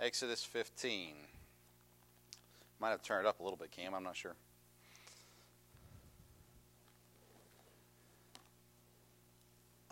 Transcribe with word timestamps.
Exodus 0.00 0.44
15. 0.44 1.14
Might 2.80 2.90
have 2.90 3.02
turned 3.02 3.26
it 3.26 3.28
up 3.28 3.38
a 3.38 3.42
little 3.42 3.56
bit, 3.56 3.70
Cam. 3.70 3.94
I'm 3.94 4.02
not 4.02 4.16
sure. 4.16 4.34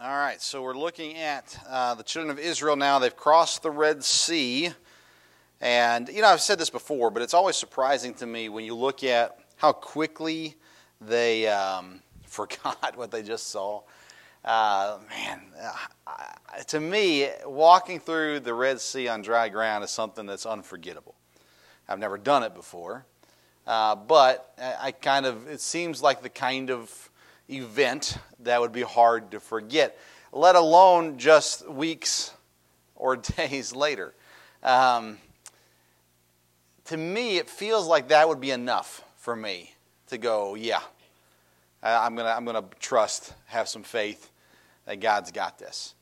All 0.00 0.17
right, 0.17 0.43
so 0.43 0.61
we're 0.62 0.77
looking 0.77 1.17
at 1.17 1.57
uh, 1.68 1.95
the 1.95 2.03
children 2.03 2.36
of 2.36 2.41
Israel 2.41 2.75
now. 2.75 2.99
They've 2.99 3.14
crossed 3.14 3.62
the 3.62 3.71
Red 3.71 4.03
Sea. 4.03 4.73
And, 5.61 6.09
you 6.09 6.23
know, 6.23 6.29
I've 6.29 6.41
said 6.41 6.59
this 6.59 6.71
before, 6.71 7.12
but 7.12 7.23
it's 7.23 7.34
always 7.34 7.55
surprising 7.55 8.12
to 8.14 8.27
me 8.27 8.48
when 8.48 8.64
you 8.64 8.75
look 8.75 9.05
at 9.05 9.39
how 9.57 9.71
quickly 9.71 10.57
they 11.00 11.46
um, 11.46 12.03
forgot 12.27 12.96
what 12.96 13.13
they 13.13 13.22
just 13.22 13.49
saw. 13.49 13.82
Uh, 14.45 14.99
man, 15.09 15.41
uh, 15.63 16.63
to 16.67 16.81
me, 16.81 17.29
walking 17.46 18.00
through 18.00 18.41
the 18.41 18.53
Red 18.53 18.81
Sea 18.81 19.07
on 19.07 19.23
dry 19.23 19.49
ground 19.49 19.85
is 19.85 19.91
something 19.91 20.27
that's 20.27 20.46
unforgettable. 20.46 21.14
I've 21.89 22.00
never 22.00 22.19
done 22.19 22.43
it 22.43 22.53
before, 22.53 23.07
uh, 23.69 23.95
but 23.95 24.53
I 24.59 24.91
kind 24.91 25.27
of, 25.27 25.49
it 25.49 25.61
seems 25.61 26.03
like 26.03 26.23
the 26.23 26.29
kind 26.29 26.71
of 26.71 27.11
event 27.49 28.19
that 28.41 28.61
would 28.61 28.73
be 28.73 28.83
hard 28.83 29.31
to 29.31 29.39
forget, 29.39 29.97
let 30.33 30.57
alone 30.57 31.19
just 31.19 31.69
weeks 31.69 32.33
or 32.97 33.17
days 33.36 33.72
later. 33.72 34.12
Um, 34.64 35.19
to 36.86 36.97
me, 36.97 37.36
it 37.36 37.48
feels 37.48 37.86
like 37.86 38.09
that 38.09 38.28
would 38.28 38.41
be 38.41 38.50
enough 38.50 39.05
for 39.19 39.36
me 39.36 39.72
to 40.09 40.19
go, 40.19 40.56
yeah, 40.56 40.81
I'm 41.81 42.16
going 42.16 42.27
to 42.27 42.33
I'm 42.33 42.44
going 42.44 42.61
to 42.61 42.69
trust, 42.81 43.34
have 43.47 43.69
some 43.69 43.84
faith 43.84 44.31
that 44.86 45.00
God's 45.00 45.30
got 45.30 45.58
this. 45.58 45.94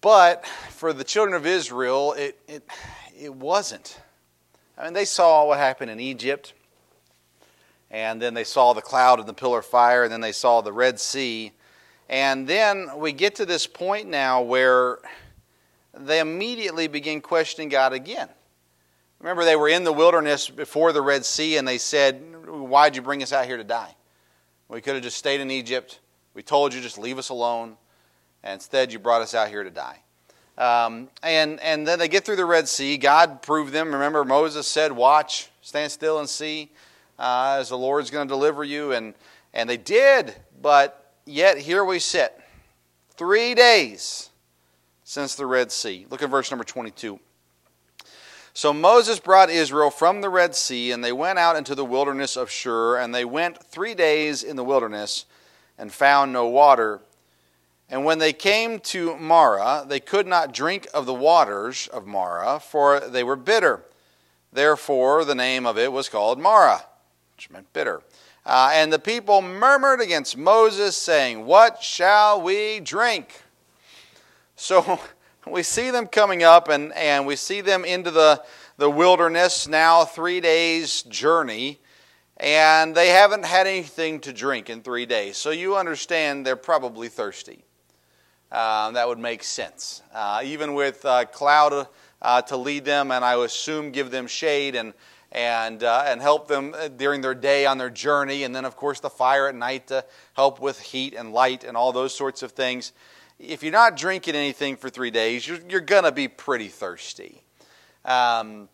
But 0.00 0.46
for 0.70 0.92
the 0.92 1.04
children 1.04 1.34
of 1.34 1.46
Israel, 1.46 2.12
it, 2.12 2.38
it, 2.46 2.68
it 3.18 3.34
wasn't. 3.34 4.00
I 4.76 4.84
mean, 4.84 4.92
they 4.92 5.04
saw 5.04 5.46
what 5.46 5.58
happened 5.58 5.90
in 5.90 5.98
Egypt, 5.98 6.54
and 7.90 8.22
then 8.22 8.34
they 8.34 8.44
saw 8.44 8.74
the 8.74 8.82
cloud 8.82 9.18
and 9.18 9.28
the 9.28 9.34
pillar 9.34 9.58
of 9.58 9.66
fire, 9.66 10.04
and 10.04 10.12
then 10.12 10.20
they 10.20 10.32
saw 10.32 10.60
the 10.60 10.72
Red 10.72 11.00
Sea. 11.00 11.52
And 12.08 12.46
then 12.46 12.88
we 12.96 13.12
get 13.12 13.34
to 13.36 13.46
this 13.46 13.66
point 13.66 14.08
now 14.08 14.40
where 14.42 14.98
they 15.94 16.20
immediately 16.20 16.86
begin 16.86 17.20
questioning 17.20 17.68
God 17.68 17.92
again. 17.92 18.28
Remember, 19.18 19.44
they 19.44 19.56
were 19.56 19.68
in 19.68 19.82
the 19.82 19.92
wilderness 19.92 20.48
before 20.48 20.92
the 20.92 21.02
Red 21.02 21.24
Sea, 21.24 21.56
and 21.56 21.66
they 21.66 21.78
said, 21.78 22.22
Why'd 22.46 22.94
you 22.94 23.02
bring 23.02 23.22
us 23.22 23.32
out 23.32 23.46
here 23.46 23.56
to 23.56 23.64
die? 23.64 23.94
We 24.68 24.80
could 24.80 24.94
have 24.94 25.02
just 25.02 25.16
stayed 25.16 25.40
in 25.40 25.50
Egypt. 25.50 25.98
We 26.38 26.44
told 26.44 26.72
you 26.72 26.80
just 26.80 26.98
leave 26.98 27.18
us 27.18 27.30
alone. 27.30 27.76
And 28.44 28.54
instead, 28.54 28.92
you 28.92 29.00
brought 29.00 29.22
us 29.22 29.34
out 29.34 29.48
here 29.48 29.64
to 29.64 29.72
die. 29.72 29.98
Um, 30.56 31.08
and, 31.20 31.58
and 31.58 31.84
then 31.84 31.98
they 31.98 32.06
get 32.06 32.24
through 32.24 32.36
the 32.36 32.44
Red 32.44 32.68
Sea. 32.68 32.96
God 32.96 33.42
proved 33.42 33.72
them. 33.72 33.92
Remember, 33.92 34.24
Moses 34.24 34.68
said, 34.68 34.92
Watch, 34.92 35.50
stand 35.62 35.90
still 35.90 36.20
and 36.20 36.28
see 36.28 36.70
uh, 37.18 37.56
as 37.58 37.70
the 37.70 37.76
Lord's 37.76 38.12
going 38.12 38.28
to 38.28 38.32
deliver 38.32 38.62
you. 38.62 38.92
And, 38.92 39.14
and 39.52 39.68
they 39.68 39.78
did, 39.78 40.32
but 40.62 41.12
yet 41.26 41.58
here 41.58 41.84
we 41.84 41.98
sit. 41.98 42.40
Three 43.16 43.56
days 43.56 44.30
since 45.02 45.34
the 45.34 45.44
Red 45.44 45.72
Sea. 45.72 46.06
Look 46.08 46.22
at 46.22 46.30
verse 46.30 46.52
number 46.52 46.62
22. 46.62 47.18
So 48.54 48.72
Moses 48.72 49.18
brought 49.18 49.50
Israel 49.50 49.90
from 49.90 50.20
the 50.20 50.28
Red 50.28 50.54
Sea, 50.54 50.92
and 50.92 51.02
they 51.02 51.10
went 51.10 51.40
out 51.40 51.56
into 51.56 51.74
the 51.74 51.84
wilderness 51.84 52.36
of 52.36 52.48
Shur, 52.48 52.96
and 52.96 53.12
they 53.12 53.24
went 53.24 53.60
three 53.60 53.96
days 53.96 54.44
in 54.44 54.54
the 54.54 54.62
wilderness 54.62 55.24
and 55.78 55.92
found 55.92 56.32
no 56.32 56.46
water. 56.46 57.00
And 57.88 58.04
when 58.04 58.18
they 58.18 58.32
came 58.32 58.80
to 58.80 59.16
Marah, 59.16 59.86
they 59.88 60.00
could 60.00 60.26
not 60.26 60.52
drink 60.52 60.86
of 60.92 61.06
the 61.06 61.14
waters 61.14 61.88
of 61.88 62.06
Marah, 62.06 62.60
for 62.60 63.00
they 63.00 63.24
were 63.24 63.36
bitter. 63.36 63.82
Therefore, 64.52 65.24
the 65.24 65.34
name 65.34 65.64
of 65.64 65.78
it 65.78 65.92
was 65.92 66.08
called 66.08 66.38
Marah, 66.38 66.84
which 67.34 67.50
meant 67.50 67.72
bitter. 67.72 68.02
Uh, 68.44 68.70
and 68.72 68.92
the 68.92 68.98
people 68.98 69.42
murmured 69.42 70.00
against 70.00 70.36
Moses, 70.36 70.96
saying, 70.96 71.46
What 71.46 71.82
shall 71.82 72.40
we 72.40 72.80
drink? 72.80 73.42
So 74.56 75.00
we 75.46 75.62
see 75.62 75.90
them 75.90 76.06
coming 76.06 76.42
up, 76.42 76.68
and, 76.68 76.92
and 76.94 77.26
we 77.26 77.36
see 77.36 77.60
them 77.60 77.84
into 77.84 78.10
the, 78.10 78.42
the 78.76 78.90
wilderness 78.90 79.68
now, 79.68 80.04
three 80.04 80.40
days' 80.40 81.02
journey 81.02 81.78
and 82.38 82.94
they 82.94 83.08
haven't 83.08 83.44
had 83.44 83.66
anything 83.66 84.20
to 84.20 84.32
drink 84.32 84.70
in 84.70 84.80
three 84.82 85.06
days. 85.06 85.36
So 85.36 85.50
you 85.50 85.76
understand 85.76 86.46
they're 86.46 86.56
probably 86.56 87.08
thirsty. 87.08 87.64
Uh, 88.50 88.92
that 88.92 89.06
would 89.06 89.18
make 89.18 89.42
sense. 89.42 90.02
Uh, 90.14 90.40
even 90.44 90.74
with 90.74 91.04
uh, 91.04 91.24
cloud 91.26 91.88
uh, 92.22 92.42
to 92.42 92.56
lead 92.56 92.84
them, 92.84 93.10
and 93.10 93.24
I 93.24 93.42
assume 93.44 93.90
give 93.90 94.10
them 94.10 94.26
shade 94.26 94.74
and 94.74 94.94
and 95.30 95.84
uh, 95.84 96.04
and 96.06 96.22
help 96.22 96.48
them 96.48 96.74
during 96.96 97.20
their 97.20 97.34
day 97.34 97.66
on 97.66 97.76
their 97.76 97.90
journey, 97.90 98.44
and 98.44 98.56
then 98.56 98.64
of 98.64 98.76
course 98.76 99.00
the 99.00 99.10
fire 99.10 99.48
at 99.48 99.54
night 99.54 99.88
to 99.88 100.04
help 100.34 100.60
with 100.60 100.80
heat 100.80 101.14
and 101.14 101.32
light 101.32 101.64
and 101.64 101.76
all 101.76 101.92
those 101.92 102.14
sorts 102.14 102.42
of 102.42 102.52
things. 102.52 102.92
If 103.38 103.62
you're 103.62 103.72
not 103.72 103.96
drinking 103.96 104.34
anything 104.34 104.76
for 104.76 104.88
three 104.88 105.10
days, 105.10 105.46
you're, 105.46 105.60
you're 105.68 105.80
going 105.80 106.04
to 106.04 106.12
be 106.12 106.26
pretty 106.26 106.68
thirsty. 106.68 107.42
Um, 108.04 108.68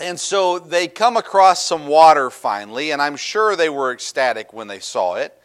and 0.00 0.18
so 0.18 0.58
they 0.58 0.88
come 0.88 1.16
across 1.16 1.64
some 1.64 1.86
water 1.86 2.28
finally, 2.30 2.90
and 2.90 3.00
I'm 3.00 3.16
sure 3.16 3.54
they 3.54 3.68
were 3.68 3.92
ecstatic 3.92 4.52
when 4.52 4.66
they 4.66 4.80
saw 4.80 5.14
it. 5.14 5.40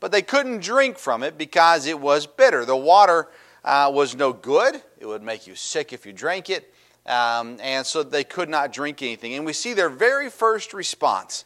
But 0.00 0.12
they 0.12 0.20
couldn't 0.20 0.62
drink 0.62 0.98
from 0.98 1.22
it 1.22 1.38
because 1.38 1.86
it 1.86 1.98
was 1.98 2.26
bitter. 2.26 2.66
The 2.66 2.76
water 2.76 3.28
uh, 3.64 3.90
was 3.92 4.14
no 4.14 4.32
good, 4.32 4.82
it 4.98 5.06
would 5.06 5.22
make 5.22 5.46
you 5.46 5.54
sick 5.54 5.92
if 5.92 6.04
you 6.04 6.12
drank 6.12 6.50
it. 6.50 6.72
Um, 7.06 7.58
and 7.62 7.86
so 7.86 8.02
they 8.02 8.24
could 8.24 8.48
not 8.48 8.72
drink 8.72 9.00
anything. 9.00 9.34
And 9.34 9.46
we 9.46 9.52
see 9.52 9.72
their 9.72 9.88
very 9.88 10.28
first 10.28 10.74
response 10.74 11.44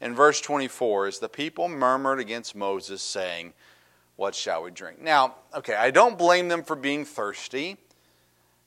in 0.00 0.14
verse 0.14 0.40
24 0.40 1.08
is 1.08 1.18
the 1.18 1.28
people 1.28 1.68
murmured 1.68 2.20
against 2.20 2.54
Moses, 2.54 3.02
saying, 3.02 3.54
What 4.16 4.34
shall 4.34 4.62
we 4.62 4.70
drink? 4.70 5.00
Now, 5.00 5.34
okay, 5.54 5.74
I 5.74 5.90
don't 5.90 6.16
blame 6.16 6.48
them 6.48 6.62
for 6.62 6.76
being 6.76 7.04
thirsty, 7.04 7.78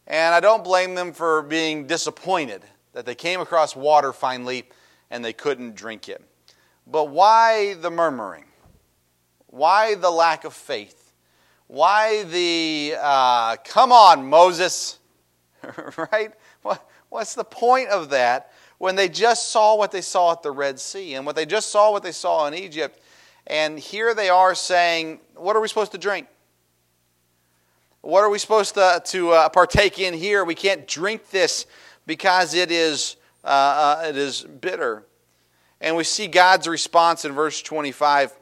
and 0.08 0.36
I 0.36 0.40
don't 0.42 0.64
blame 0.64 0.96
them 0.96 1.14
for 1.14 1.42
being 1.44 1.88
disappointed 1.88 2.64
that 2.94 3.06
they 3.06 3.16
came 3.16 3.40
across 3.40 3.76
water 3.76 4.14
finally 4.14 4.66
and 5.10 5.24
they 5.24 5.34
couldn't 5.34 5.76
drink 5.76 6.10
it. 6.10 6.22
But 6.88 7.10
why 7.10 7.76
the 7.76 7.92
murmuring? 7.92 8.46
Why 9.48 9.96
the 9.96 10.10
lack 10.10 10.44
of 10.44 10.54
faith? 10.54 11.14
Why 11.68 12.24
the, 12.24 12.96
uh, 13.00 13.58
come 13.64 13.92
on, 13.92 14.28
Moses? 14.28 15.00
right? 16.12 16.32
What, 16.62 16.88
what's 17.10 17.36
the 17.36 17.44
point 17.44 17.90
of 17.90 18.10
that 18.10 18.52
when 18.78 18.96
they 18.96 19.08
just 19.08 19.50
saw 19.50 19.76
what 19.76 19.92
they 19.92 20.02
saw 20.02 20.32
at 20.32 20.44
the 20.44 20.52
Red 20.52 20.80
Sea 20.80 21.16
and 21.16 21.26
what 21.26 21.36
they 21.36 21.46
just 21.46 21.70
saw 21.70 21.92
what 21.92 22.04
they 22.04 22.12
saw 22.12 22.48
in 22.48 22.54
Egypt? 22.54 23.00
And 23.48 23.80
here 23.80 24.14
they 24.14 24.30
are 24.30 24.56
saying, 24.56 25.20
What 25.36 25.56
are 25.56 25.62
we 25.62 25.68
supposed 25.68 25.92
to 25.94 25.98
drink? 25.98 26.28
What 28.02 28.22
are 28.22 28.30
we 28.30 28.40
supposed 28.40 28.74
to, 28.76 29.02
to 29.06 29.30
uh, 29.32 29.50
partake 29.50 30.00
in 30.00 30.14
here? 30.14 30.44
We 30.44 30.56
can't 30.56 30.88
drink 30.88 31.30
this 31.30 31.68
because 32.06 32.54
it 32.54 32.72
is, 32.72 33.16
uh, 33.44 33.48
uh, 33.48 34.08
it 34.08 34.18
is 34.18 34.42
bitter. 34.42 35.06
And 35.80 35.96
we 35.96 36.04
see 36.04 36.28
God's 36.28 36.68
response 36.68 37.26
in 37.26 37.34
verse 37.34 37.62
25. 37.62 38.34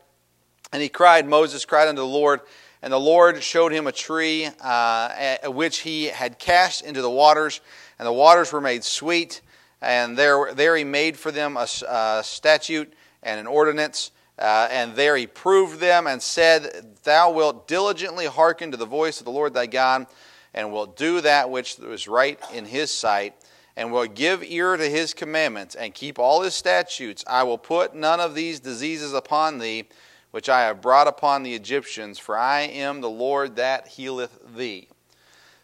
And 0.71 0.81
he 0.81 0.89
cried, 0.89 1.27
Moses 1.27 1.65
cried 1.65 1.87
unto 1.87 2.01
the 2.01 2.07
Lord, 2.07 2.41
and 2.81 2.93
the 2.93 2.99
Lord 2.99 3.41
showed 3.41 3.71
him 3.71 3.87
a 3.87 3.91
tree 3.91 4.47
uh, 4.61 5.37
which 5.45 5.79
he 5.79 6.05
had 6.05 6.37
cast 6.37 6.83
into 6.83 7.01
the 7.01 7.09
waters, 7.09 7.61
and 7.97 8.05
the 8.05 8.13
waters 8.13 8.53
were 8.53 8.61
made 8.61 8.83
sweet. 8.83 9.41
And 9.81 10.17
there, 10.17 10.53
there 10.53 10.75
he 10.75 10.83
made 10.83 11.17
for 11.17 11.31
them 11.31 11.57
a, 11.57 11.67
a 11.87 12.21
statute 12.23 12.93
and 13.23 13.39
an 13.39 13.47
ordinance. 13.47 14.11
Uh, 14.37 14.67
and 14.71 14.95
there 14.95 15.17
he 15.17 15.27
proved 15.27 15.79
them 15.79 16.07
and 16.07 16.21
said, 16.21 16.95
Thou 17.03 17.31
wilt 17.31 17.67
diligently 17.67 18.25
hearken 18.25 18.71
to 18.71 18.77
the 18.77 18.85
voice 18.85 19.19
of 19.19 19.25
the 19.25 19.31
Lord 19.31 19.53
thy 19.53 19.65
God, 19.65 20.07
and 20.53 20.71
wilt 20.71 20.95
do 20.97 21.21
that 21.21 21.49
which 21.49 21.77
is 21.79 22.07
right 22.07 22.39
in 22.53 22.65
his 22.65 22.91
sight 22.91 23.35
and 23.75 23.91
will 23.91 24.07
give 24.07 24.43
ear 24.43 24.77
to 24.77 24.89
his 24.89 25.13
commandments 25.13 25.75
and 25.75 25.93
keep 25.93 26.19
all 26.19 26.41
his 26.41 26.53
statutes, 26.53 27.23
I 27.27 27.43
will 27.43 27.57
put 27.57 27.95
none 27.95 28.19
of 28.19 28.35
these 28.35 28.59
diseases 28.59 29.13
upon 29.13 29.59
thee, 29.59 29.85
which 30.31 30.49
I 30.49 30.61
have 30.61 30.81
brought 30.81 31.07
upon 31.07 31.43
the 31.43 31.53
Egyptians, 31.53 32.19
for 32.19 32.37
I 32.37 32.61
am 32.61 33.01
the 33.01 33.09
Lord 33.09 33.55
that 33.55 33.87
healeth 33.87 34.37
thee. 34.55 34.89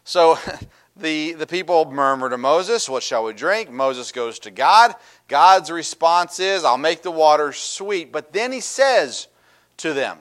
So 0.04 0.38
the, 0.96 1.32
the 1.34 1.46
people 1.46 1.90
murmur 1.90 2.30
to 2.30 2.38
Moses, 2.38 2.88
What 2.88 3.02
shall 3.02 3.24
we 3.24 3.32
drink? 3.32 3.70
Moses 3.70 4.12
goes 4.12 4.38
to 4.40 4.50
God. 4.50 4.94
God's 5.28 5.70
response 5.70 6.40
is, 6.40 6.64
I'll 6.64 6.78
make 6.78 7.02
the 7.02 7.10
water 7.10 7.52
sweet. 7.52 8.12
But 8.12 8.32
then 8.32 8.52
he 8.52 8.60
says 8.60 9.28
to 9.78 9.92
them, 9.92 10.18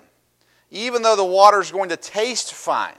Even 0.70 1.02
though 1.02 1.16
the 1.16 1.24
water 1.24 1.62
is 1.62 1.72
going 1.72 1.90
to 1.90 1.98
taste 1.98 2.54
fine, 2.54 2.94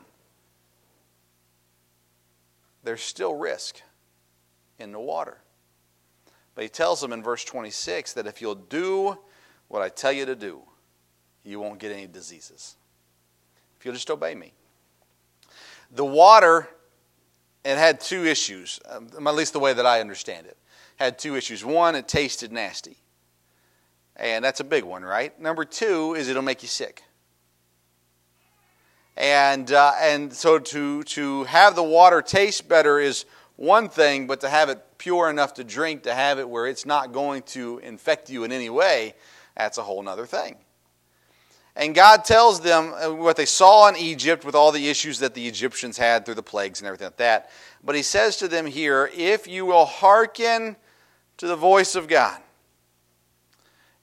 there's 2.83 3.03
still 3.03 3.35
risk 3.35 3.83
in 4.79 4.93
the 4.93 5.01
water. 5.01 5.39
But 6.55 6.65
he 6.65 6.69
tells 6.69 7.01
them 7.01 7.13
in 7.13 7.23
verse 7.23 7.45
26 7.45 8.15
that 8.15 8.27
if 8.27 8.41
you'll 8.41 8.55
do 8.55 9.19
what 9.69 9.83
I 9.83 9.89
tell 9.89 10.13
you 10.13 10.25
to 10.27 10.35
do, 10.37 10.63
you 11.45 11.61
won't 11.61 11.79
get 11.79 11.93
any 11.93 12.07
diseases. 12.07 12.77
If 13.79 13.85
you'll 13.85 13.95
just 13.95 14.11
obey 14.11 14.35
me. 14.35 14.53
The 15.93 16.05
water 16.05 16.69
it 17.67 17.79
had 17.79 18.01
two 18.01 18.25
issues, 18.25 18.79
um, 18.89 19.09
at 19.27 19.35
least 19.35 19.53
the 19.53 19.59
way 19.59 19.73
that 19.73 19.85
I 19.85 20.01
understand 20.01 20.47
it. 20.47 20.57
Had 20.97 21.19
two 21.19 21.35
issues. 21.35 21.65
One, 21.65 21.97
it 21.97 22.07
tasted 22.07 22.53
nasty. 22.53 22.97
And 24.15 24.45
that's 24.45 24.61
a 24.61 24.65
big 24.65 24.85
one, 24.85 25.03
right? 25.03 25.39
Number 25.41 25.65
two 25.65 26.15
is 26.15 26.29
it'll 26.29 26.43
make 26.43 26.63
you 26.63 26.69
sick. 26.69 27.03
And, 29.17 29.73
uh, 29.73 29.95
and 30.01 30.33
so 30.33 30.61
to, 30.61 31.03
to 31.03 31.43
have 31.45 31.75
the 31.75 31.83
water 31.83 32.23
taste 32.23 32.69
better 32.69 33.01
is 33.01 33.25
one 33.57 33.89
thing, 33.89 34.27
but 34.27 34.41
to 34.41 34.49
have 34.49 34.69
it 34.69 34.83
pure 34.99 35.29
enough 35.31 35.55
to 35.55 35.65
drink, 35.65 36.03
to 36.05 36.15
have 36.15 36.39
it 36.39 36.49
where 36.49 36.67
it's 36.67 36.87
not 36.87 37.13
going 37.13 37.43
to 37.43 37.79
infect 37.79 38.31
you 38.31 38.45
in 38.45 38.53
any 38.53 38.71
way, 38.71 39.15
that's 39.57 39.79
a 39.79 39.83
whole 39.83 40.07
other 40.09 40.27
thing. 40.27 40.57
And 41.75 41.95
God 41.95 42.25
tells 42.25 42.61
them 42.61 42.95
uh, 42.95 43.15
what 43.15 43.37
they 43.37 43.45
saw 43.45 43.89
in 43.89 43.97
Egypt 43.97 44.45
with 44.45 44.55
all 44.55 44.73
the 44.73 44.89
issues 44.89 45.19
that 45.19 45.35
the 45.35 45.47
Egyptians 45.47 45.99
had 45.99 46.25
through 46.25 46.35
the 46.35 46.43
plagues 46.43 46.81
and 46.81 46.87
everything 46.87 47.09
like 47.09 47.19
that. 47.19 47.51
But 47.85 47.95
He 47.95 48.03
says 48.03 48.39
to 48.39 48.49
them 48.49 48.65
here, 48.65 49.11
if 49.15 49.47
you 49.47 49.67
will 49.67 49.85
hearken 49.85 50.77
to 51.37 51.47
the 51.47 51.57
voice 51.57 51.95
of 51.95 52.09
God, 52.09 52.41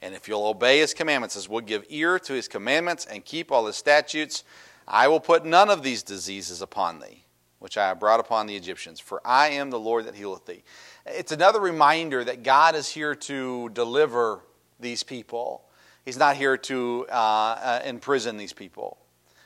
and 0.03 0.13
if 0.13 0.27
you'll 0.27 0.45
obey 0.45 0.79
His 0.79 0.93
commandments, 0.93 1.35
as 1.35 1.49
will 1.49 1.61
give 1.61 1.83
ear 1.89 2.19
to 2.19 2.33
His 2.33 2.47
commandments 2.47 3.05
and 3.05 3.25
keep 3.25 3.51
all 3.51 3.65
His 3.65 3.75
statutes, 3.75 4.43
I 4.87 5.07
will 5.07 5.19
put 5.19 5.43
none 5.43 5.69
of 5.71 5.81
these 5.81 6.03
diseases 6.03 6.61
upon 6.61 6.99
thee, 6.99 7.22
which 7.63 7.77
I 7.77 7.87
have 7.87 7.99
brought 7.99 8.19
upon 8.19 8.45
the 8.45 8.55
Egyptians, 8.55 8.99
for 8.99 9.21
I 9.23 9.51
am 9.51 9.69
the 9.69 9.79
Lord 9.79 10.05
that 10.05 10.15
healeth 10.15 10.45
thee. 10.45 10.63
It's 11.05 11.31
another 11.31 11.61
reminder 11.61 12.23
that 12.23 12.43
God 12.43 12.75
is 12.75 12.89
here 12.89 13.15
to 13.15 13.69
deliver 13.69 14.41
these 14.79 15.01
people 15.01 15.63
He's 16.05 16.17
not 16.17 16.35
here 16.35 16.57
to 16.57 17.05
uh, 17.09 17.13
uh, 17.13 17.81
imprison 17.85 18.37
these 18.37 18.53
people. 18.53 18.97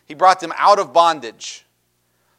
He 0.05 0.15
brought 0.15 0.39
them 0.39 0.53
out 0.57 0.79
of 0.79 0.91
bondage. 0.91 1.65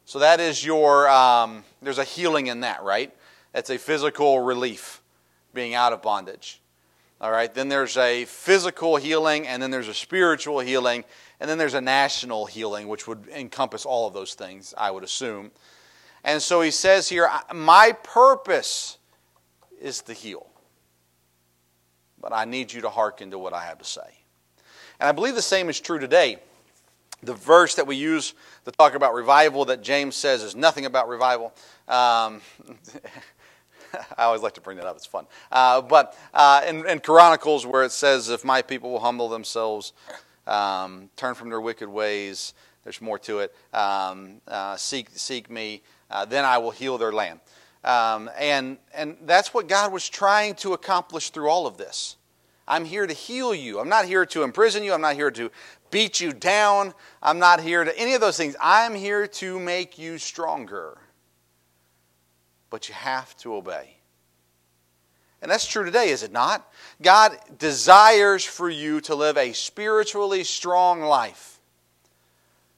So 0.05 0.19
that 0.21 0.41
is 0.41 0.65
your, 0.65 1.09
um, 1.09 1.65
there's 1.83 1.99
a 1.99 2.05
healing 2.05 2.49
in 2.49 2.61
that, 2.61 2.83
right? 2.83 3.15
That's 3.53 3.71
a 3.71 3.79
physical 3.79 4.41
relief, 4.41 5.03
being 5.55 5.75
out 5.75 5.93
of 5.93 6.03
bondage. 6.03 6.61
All 7.21 7.31
right, 7.33 7.53
then 7.53 7.69
there's 7.69 7.97
a 7.97 8.25
physical 8.27 8.97
healing, 8.97 9.47
and 9.47 9.63
then 9.63 9.71
there's 9.71 9.89
a 9.89 9.95
spiritual 9.95 10.61
healing, 10.61 11.05
and 11.41 11.51
then 11.51 11.59
there's 11.59 11.75
a 11.75 11.81
national 11.81 12.47
healing, 12.47 12.87
which 12.87 13.09
would 13.09 13.27
encompass 13.29 13.85
all 13.85 14.07
of 14.07 14.15
those 14.15 14.35
things, 14.35 14.73
I 14.79 14.91
would 14.91 15.03
assume. 15.03 15.51
And 16.23 16.41
so 16.41 16.61
he 16.61 16.71
says 16.71 17.09
here, 17.09 17.29
My 17.53 17.97
purpose 18.03 18.99
is 19.81 20.03
to 20.03 20.13
heal 20.13 20.49
but 22.21 22.33
I 22.33 22.45
need 22.45 22.73
you 22.73 22.83
to 22.83 22.91
hearken 22.91 23.31
to 23.31 23.39
what 23.39 23.53
I 23.53 23.65
have 23.65 23.79
to 23.79 23.85
say. 23.85 24.01
And 25.01 25.09
I 25.09 25.13
believe 25.13 25.35
the 25.35 25.43
same 25.43 25.69
is 25.69 25.81
true 25.81 25.99
today. 25.99 26.39
The 27.23 27.35
verse 27.35 27.75
that 27.77 27.87
we 27.87 27.97
use 27.97 28.35
to 28.65 28.71
talk 28.73 28.95
about 28.95 29.15
revival 29.15 29.65
that 29.67 29.83
James 29.83 30.15
says 30.15 30.43
is 30.43 30.55
nothing 30.55 30.87
about 30.87 31.09
revival. 31.09 31.53
Um, 31.89 32.41
I 34.19 34.25
always 34.25 34.43
like 34.43 34.55
to 34.55 34.61
bring 34.61 34.77
that 34.77 34.87
up, 34.87 34.97
it's 34.97 35.07
fun. 35.07 35.27
Uh, 35.51 35.81
but 35.83 36.17
uh, 36.35 36.63
in, 36.67 36.89
in, 36.89 37.01
Chronicles, 37.01 37.67
where 37.67 37.85
it 37.85 37.93
says, 37.93 38.29
If 38.29 38.45
my 38.45 38.63
people 38.63 38.91
will 38.91 39.01
humble 39.01 39.29
themselves, 39.29 39.93
um, 40.47 41.11
turn 41.17 41.35
from 41.35 41.51
their 41.51 41.61
wicked 41.61 41.89
ways, 41.89 42.55
there's 42.85 43.01
more 43.01 43.19
to 43.21 43.41
it, 43.41 43.55
um, 43.73 44.41
uh, 44.49 44.77
seek, 44.77 45.09
seek 45.13 45.51
me, 45.51 45.83
uh, 46.11 46.25
then 46.25 46.45
I 46.45 46.59
will 46.59 46.71
heal 46.71 46.99
their 46.99 47.13
land. 47.13 47.41
Um, 47.85 48.31
and, 48.39 48.79
and 48.95 49.17
that's 49.23 49.55
what 49.55 49.69
God 49.69 49.93
was 49.93 50.09
trying 50.09 50.55
to 50.57 50.73
accomplish 50.73 51.31
through 51.31 51.49
all 51.49 51.67
of 51.67 51.77
this. 51.77 52.17
I'm 52.67 52.85
here 52.85 53.07
to 53.07 53.15
heal 53.15 53.55
you. 53.55 53.81
I'm 53.81 53.89
not 53.89 54.05
here 54.05 54.27
to 54.27 54.43
imprison 54.43 54.85
you. 54.85 54.93
I'm 54.93 55.01
not 55.01 55.15
here 55.15 55.31
to 55.31 55.51
beat 55.91 56.21
you 56.21 56.33
down. 56.33 56.93
I'm 57.23 57.39
not 57.39 57.61
here 57.61 57.83
to 57.83 57.99
any 57.99 58.15
of 58.15 58.21
those 58.21 58.37
things. 58.37 58.57
I'm 58.61 58.95
here 58.95 59.27
to 59.27 59.59
make 59.59 59.99
you 59.99 60.19
stronger. 60.19 60.99
But 62.71 62.89
you 62.89 62.95
have 62.95 63.37
to 63.39 63.55
obey. 63.55 63.97
And 65.41 65.51
that's 65.51 65.67
true 65.67 65.85
today, 65.85 66.11
is 66.11 66.23
it 66.23 66.33
not? 66.33 66.69
God 67.01 67.39
desires 67.59 68.45
for 68.45 68.69
you 68.69 69.01
to 69.03 69.15
live 69.15 69.37
a 69.37 69.53
spiritually 69.53 70.43
strong 70.45 71.01
life. 71.01 71.61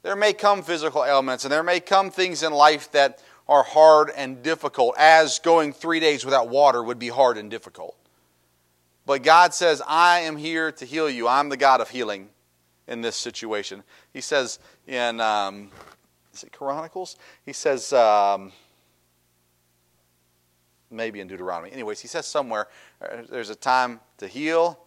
There 0.02 0.16
may 0.16 0.32
come 0.32 0.62
physical 0.62 1.04
ailments, 1.04 1.44
and 1.44 1.52
there 1.52 1.62
may 1.62 1.81
come 1.81 2.10
things 2.10 2.42
in 2.42 2.52
life 2.52 2.90
that 2.92 3.22
are 3.48 3.62
hard 3.62 4.10
and 4.14 4.42
difficult, 4.42 4.94
as 4.98 5.38
going 5.38 5.72
three 5.72 6.00
days 6.00 6.25
without 6.25 6.48
water 6.48 6.82
would 6.82 6.98
be 6.98 7.08
hard 7.08 7.37
and 7.37 7.50
difficult. 7.50 7.96
But 9.06 9.22
God 9.22 9.52
says, 9.54 9.82
I 9.87 10.20
am 10.20 10.37
here 10.37 10.70
to 10.72 10.84
heal 10.84 11.10
you. 11.10 11.26
I'm 11.26 11.48
the 11.48 11.56
God 11.56 11.81
of 11.81 11.90
healing 11.90 12.28
in 12.87 13.00
this 13.00 13.16
situation. 13.16 13.82
He 14.12 14.20
says 14.20 14.58
in, 14.87 15.20
um, 15.20 15.70
is 16.32 16.44
it 16.44 16.52
Chronicles? 16.52 17.16
He 17.44 17.52
says, 17.52 17.92
um, 17.92 18.52
maybe 20.90 21.20
in 21.20 21.28
Deuteronomy. 21.28 21.72
Anyways, 21.72 22.00
he 22.00 22.08
says 22.08 22.26
somewhere 22.26 22.69
uh, 23.02 23.22
there's 23.28 23.50
a 23.50 23.54
time 23.54 24.00
to 24.19 24.26
heal 24.26 24.78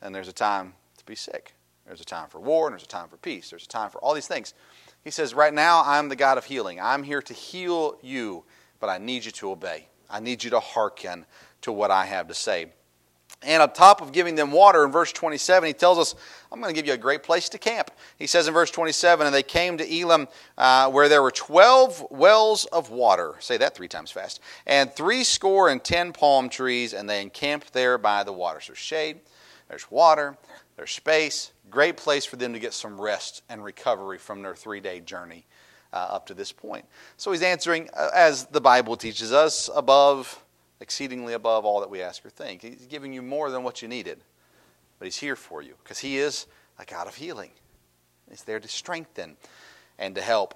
and 0.00 0.14
there's 0.14 0.28
a 0.28 0.32
time 0.32 0.74
to 0.96 1.04
be 1.04 1.14
sick. 1.14 1.54
There's 1.86 2.00
a 2.00 2.04
time 2.04 2.28
for 2.28 2.40
war 2.40 2.66
and 2.66 2.74
there's 2.74 2.84
a 2.84 2.88
time 2.88 3.08
for 3.08 3.16
peace. 3.16 3.50
There's 3.50 3.64
a 3.64 3.68
time 3.68 3.90
for 3.90 3.98
all 3.98 4.14
these 4.14 4.28
things. 4.28 4.54
He 5.02 5.10
says, 5.10 5.34
Right 5.34 5.54
now, 5.54 5.82
I'm 5.84 6.08
the 6.08 6.16
God 6.16 6.38
of 6.38 6.44
healing. 6.44 6.80
I'm 6.80 7.02
here 7.02 7.22
to 7.22 7.34
heal 7.34 7.98
you, 8.02 8.44
but 8.80 8.88
I 8.90 8.98
need 8.98 9.24
you 9.24 9.30
to 9.32 9.50
obey. 9.50 9.88
I 10.10 10.20
need 10.20 10.44
you 10.44 10.50
to 10.50 10.60
hearken 10.60 11.26
to 11.62 11.72
what 11.72 11.90
I 11.90 12.04
have 12.04 12.28
to 12.28 12.34
say. 12.34 12.66
And 13.42 13.62
on 13.62 13.72
top 13.72 14.00
of 14.00 14.10
giving 14.10 14.34
them 14.34 14.50
water, 14.50 14.84
in 14.84 14.90
verse 14.90 15.12
27, 15.12 15.68
he 15.68 15.72
tells 15.72 15.98
us, 15.98 16.16
I'm 16.50 16.60
going 16.60 16.74
to 16.74 16.78
give 16.78 16.88
you 16.88 16.94
a 16.94 16.98
great 16.98 17.22
place 17.22 17.48
to 17.50 17.58
camp. 17.58 17.92
He 18.16 18.26
says 18.26 18.48
in 18.48 18.54
verse 18.54 18.70
27, 18.70 19.26
And 19.26 19.34
they 19.34 19.44
came 19.44 19.78
to 19.78 20.00
Elim 20.00 20.26
uh, 20.56 20.90
where 20.90 21.08
there 21.08 21.22
were 21.22 21.30
12 21.30 22.08
wells 22.10 22.64
of 22.66 22.90
water. 22.90 23.36
Say 23.38 23.56
that 23.58 23.76
three 23.76 23.86
times 23.86 24.10
fast. 24.10 24.40
And 24.66 24.92
three 24.92 25.22
score 25.22 25.68
and 25.68 25.82
ten 25.82 26.12
palm 26.12 26.48
trees, 26.48 26.94
and 26.94 27.08
they 27.08 27.22
encamped 27.22 27.72
there 27.72 27.96
by 27.96 28.24
the 28.24 28.32
waters. 28.32 28.66
There's 28.66 28.78
shade, 28.78 29.20
there's 29.68 29.88
water, 29.88 30.36
there's 30.76 30.90
space, 30.90 31.52
Great 31.70 31.96
place 31.96 32.24
for 32.24 32.36
them 32.36 32.52
to 32.54 32.58
get 32.58 32.72
some 32.72 33.00
rest 33.00 33.42
and 33.48 33.62
recovery 33.62 34.18
from 34.18 34.42
their 34.42 34.54
three 34.54 34.80
day 34.80 35.00
journey 35.00 35.44
uh, 35.92 35.96
up 35.96 36.26
to 36.26 36.34
this 36.34 36.50
point. 36.50 36.84
So 37.16 37.30
he's 37.32 37.42
answering, 37.42 37.90
uh, 37.94 38.10
as 38.14 38.46
the 38.46 38.60
Bible 38.60 38.96
teaches 38.96 39.32
us, 39.32 39.68
above, 39.74 40.42
exceedingly 40.80 41.32
above 41.32 41.64
all 41.64 41.80
that 41.80 41.90
we 41.90 42.02
ask 42.02 42.24
or 42.24 42.30
think. 42.30 42.62
He's 42.62 42.86
giving 42.86 43.12
you 43.12 43.22
more 43.22 43.50
than 43.50 43.62
what 43.62 43.82
you 43.82 43.88
needed, 43.88 44.20
but 44.98 45.06
he's 45.06 45.16
here 45.16 45.36
for 45.36 45.62
you 45.62 45.74
because 45.82 45.98
he 45.98 46.18
is 46.18 46.46
a 46.78 46.84
God 46.84 47.06
of 47.06 47.14
healing. 47.14 47.50
He's 48.28 48.44
there 48.44 48.60
to 48.60 48.68
strengthen 48.68 49.36
and 49.98 50.14
to 50.14 50.20
help. 50.20 50.54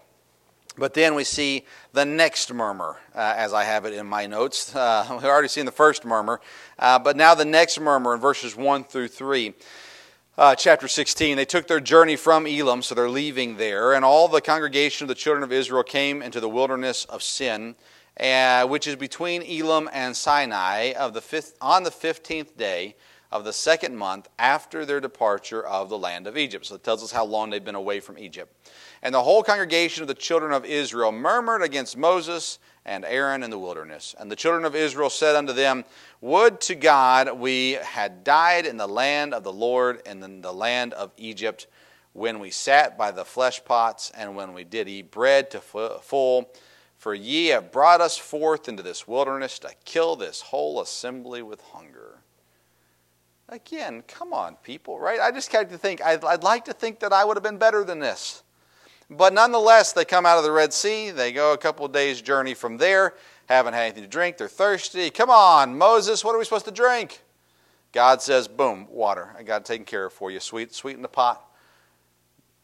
But 0.79 0.95
then 0.95 1.15
we 1.15 1.25
see 1.25 1.67
the 1.93 2.07
next 2.07 2.53
murmur, 2.53 2.97
uh, 3.15 3.35
as 3.37 3.53
I 3.53 3.65
have 3.65 3.85
it 3.85 3.93
in 3.93 4.07
my 4.07 4.27
notes. 4.27 4.75
Uh, 4.83 5.07
we've 5.11 5.25
already 5.25 5.49
seen 5.49 5.67
the 5.67 5.73
first 5.73 6.05
murmur, 6.05 6.41
uh, 6.79 6.99
but 6.99 7.17
now 7.17 7.35
the 7.35 7.45
next 7.45 7.79
murmur 7.79 8.15
in 8.15 8.21
verses 8.21 8.57
1 8.57 8.85
through 8.85 9.09
3 9.09 9.55
uh, 10.39 10.55
chapter 10.55 10.89
16, 10.89 11.37
they 11.37 11.45
took 11.45 11.67
their 11.67 11.79
journey 11.79 12.17
from 12.17 12.47
Elim, 12.47 12.81
so 12.81 12.95
they're 12.95 13.11
leaving 13.11 13.59
there, 13.59 13.93
and 13.93 14.03
all 14.03 14.29
the 14.29 14.41
congregation 14.41 15.05
of 15.05 15.09
the 15.09 15.15
children 15.15 15.43
of 15.43 15.53
Israel 15.53 15.83
came 15.83 16.23
into 16.23 16.41
the 16.41 16.49
wilderness 16.49 17.05
of 17.05 17.23
Sin, 17.23 17.75
uh, 18.21 18.67
which 18.67 18.87
is 18.87 18.97
between 18.97 19.43
Elim 19.43 19.89
and 19.93 20.17
Sinai, 20.17 20.93
of 20.93 21.15
the 21.15 21.21
fifth, 21.21 21.57
on 21.61 21.83
the 21.83 21.91
15th 21.91 22.57
day 22.57 22.95
of 23.33 23.45
the 23.45 23.53
second 23.53 23.97
month 23.97 24.29
after 24.39 24.85
their 24.85 25.01
departure 25.01 25.65
of 25.65 25.89
the 25.89 25.99
land 25.99 26.27
of 26.27 26.37
Egypt. 26.37 26.67
So 26.67 26.75
it 26.75 26.85
tells 26.85 27.03
us 27.03 27.11
how 27.11 27.25
long 27.25 27.49
they've 27.51 27.65
been 27.65 27.75
away 27.75 27.99
from 27.99 28.19
Egypt. 28.19 28.55
And 29.03 29.15
the 29.15 29.23
whole 29.23 29.43
congregation 29.43 30.03
of 30.03 30.09
the 30.09 30.15
children 30.15 30.53
of 30.53 30.67
Israel 30.67 31.11
murmured 31.11 31.63
against 31.63 31.97
Moses 31.97 32.59
and 32.85 33.05
Aaron 33.05 33.43
in 33.43 33.51
the 33.51 33.59
wilderness. 33.59 34.15
And 34.19 34.31
the 34.31 34.37
children 34.37 34.65
of 34.65 34.77
Israel 34.77 35.09
said 35.09 35.35
unto 35.35 35.53
them, 35.53 35.85
Would 36.21 36.61
to 36.63 36.75
God 36.75 37.39
we 37.39 37.73
had 37.73 38.23
died 38.23 38.67
in 38.67 38.77
the 38.77 38.87
land 38.87 39.33
of 39.33 39.45
the 39.45 39.53
Lord 39.53 40.03
and 40.05 40.23
in 40.23 40.43
the 40.43 40.53
land 40.53 40.93
of 40.93 41.13
Egypt, 41.17 41.67
when 42.13 42.39
we 42.39 42.51
sat 42.51 42.99
by 42.99 43.11
the 43.11 43.25
flesh 43.25 43.65
pots 43.65 44.13
and 44.15 44.37
when 44.37 44.53
we 44.53 44.65
did 44.65 44.89
eat 44.89 45.11
bread 45.11 45.51
to 45.53 45.61
full. 45.61 46.51
For 47.03 47.17
ye 47.17 47.49
have 47.49 47.73
brought 47.73 48.01
us 48.01 48.17
forth 48.17 48.69
into 48.69 48.81
this 48.81 49.09
wilderness 49.09 49.59
to 49.59 49.71
kill 49.85 50.15
this 50.15 50.41
whole 50.41 50.81
assembly 50.81 51.43
with 51.43 51.61
hunger. 51.61 52.21
Again, 53.49 54.05
come 54.07 54.33
on, 54.33 54.55
people, 54.63 55.01
right? 55.01 55.19
I 55.19 55.33
just 55.33 55.51
had 55.51 55.69
to 55.71 55.79
think, 55.79 56.01
I'd, 56.01 56.25
I'd 56.25 56.45
like 56.45 56.65
to 56.67 56.73
think 56.73 57.01
that 57.01 57.13
I 57.13 57.25
would 57.25 57.37
have 57.37 57.43
been 57.43 57.59
better 57.59 57.83
than 57.83 57.99
this. 57.99 58.45
But 59.11 59.33
nonetheless, 59.33 59.93
they 59.93 60.05
come 60.05 60.25
out 60.25 60.39
of 60.39 60.45
the 60.45 60.53
Red 60.53 60.73
Sea. 60.73 61.11
They 61.11 61.33
go 61.33 61.53
a 61.53 61.59
couple 61.59 61.85
of 61.85 61.91
days' 61.91 62.23
journey 62.23 62.55
from 62.55 62.77
there, 62.77 63.15
haven't 63.49 63.75
had 63.75 63.83
anything 63.83 64.05
to 64.05 64.09
drink. 64.09 64.37
They're 64.37 64.47
thirsty. 64.47 65.11
Come 65.11 65.29
on, 65.29 65.77
Moses, 65.77 66.25
what 66.25 66.37
are 66.37 66.39
we 66.39 66.45
supposed 66.45 66.67
to 66.67 66.71
drink? 66.71 67.21
God 67.91 68.23
says, 68.23 68.47
boom, 68.47 68.87
water. 68.89 69.35
I 69.37 69.43
got 69.43 69.63
it 69.63 69.65
taken 69.65 69.87
care 69.87 70.07
of 70.07 70.13
for 70.13 70.31
you. 70.31 70.39
Sweet, 70.39 70.73
sweeten 70.73 71.03
the 71.03 71.09
pot. 71.09 71.45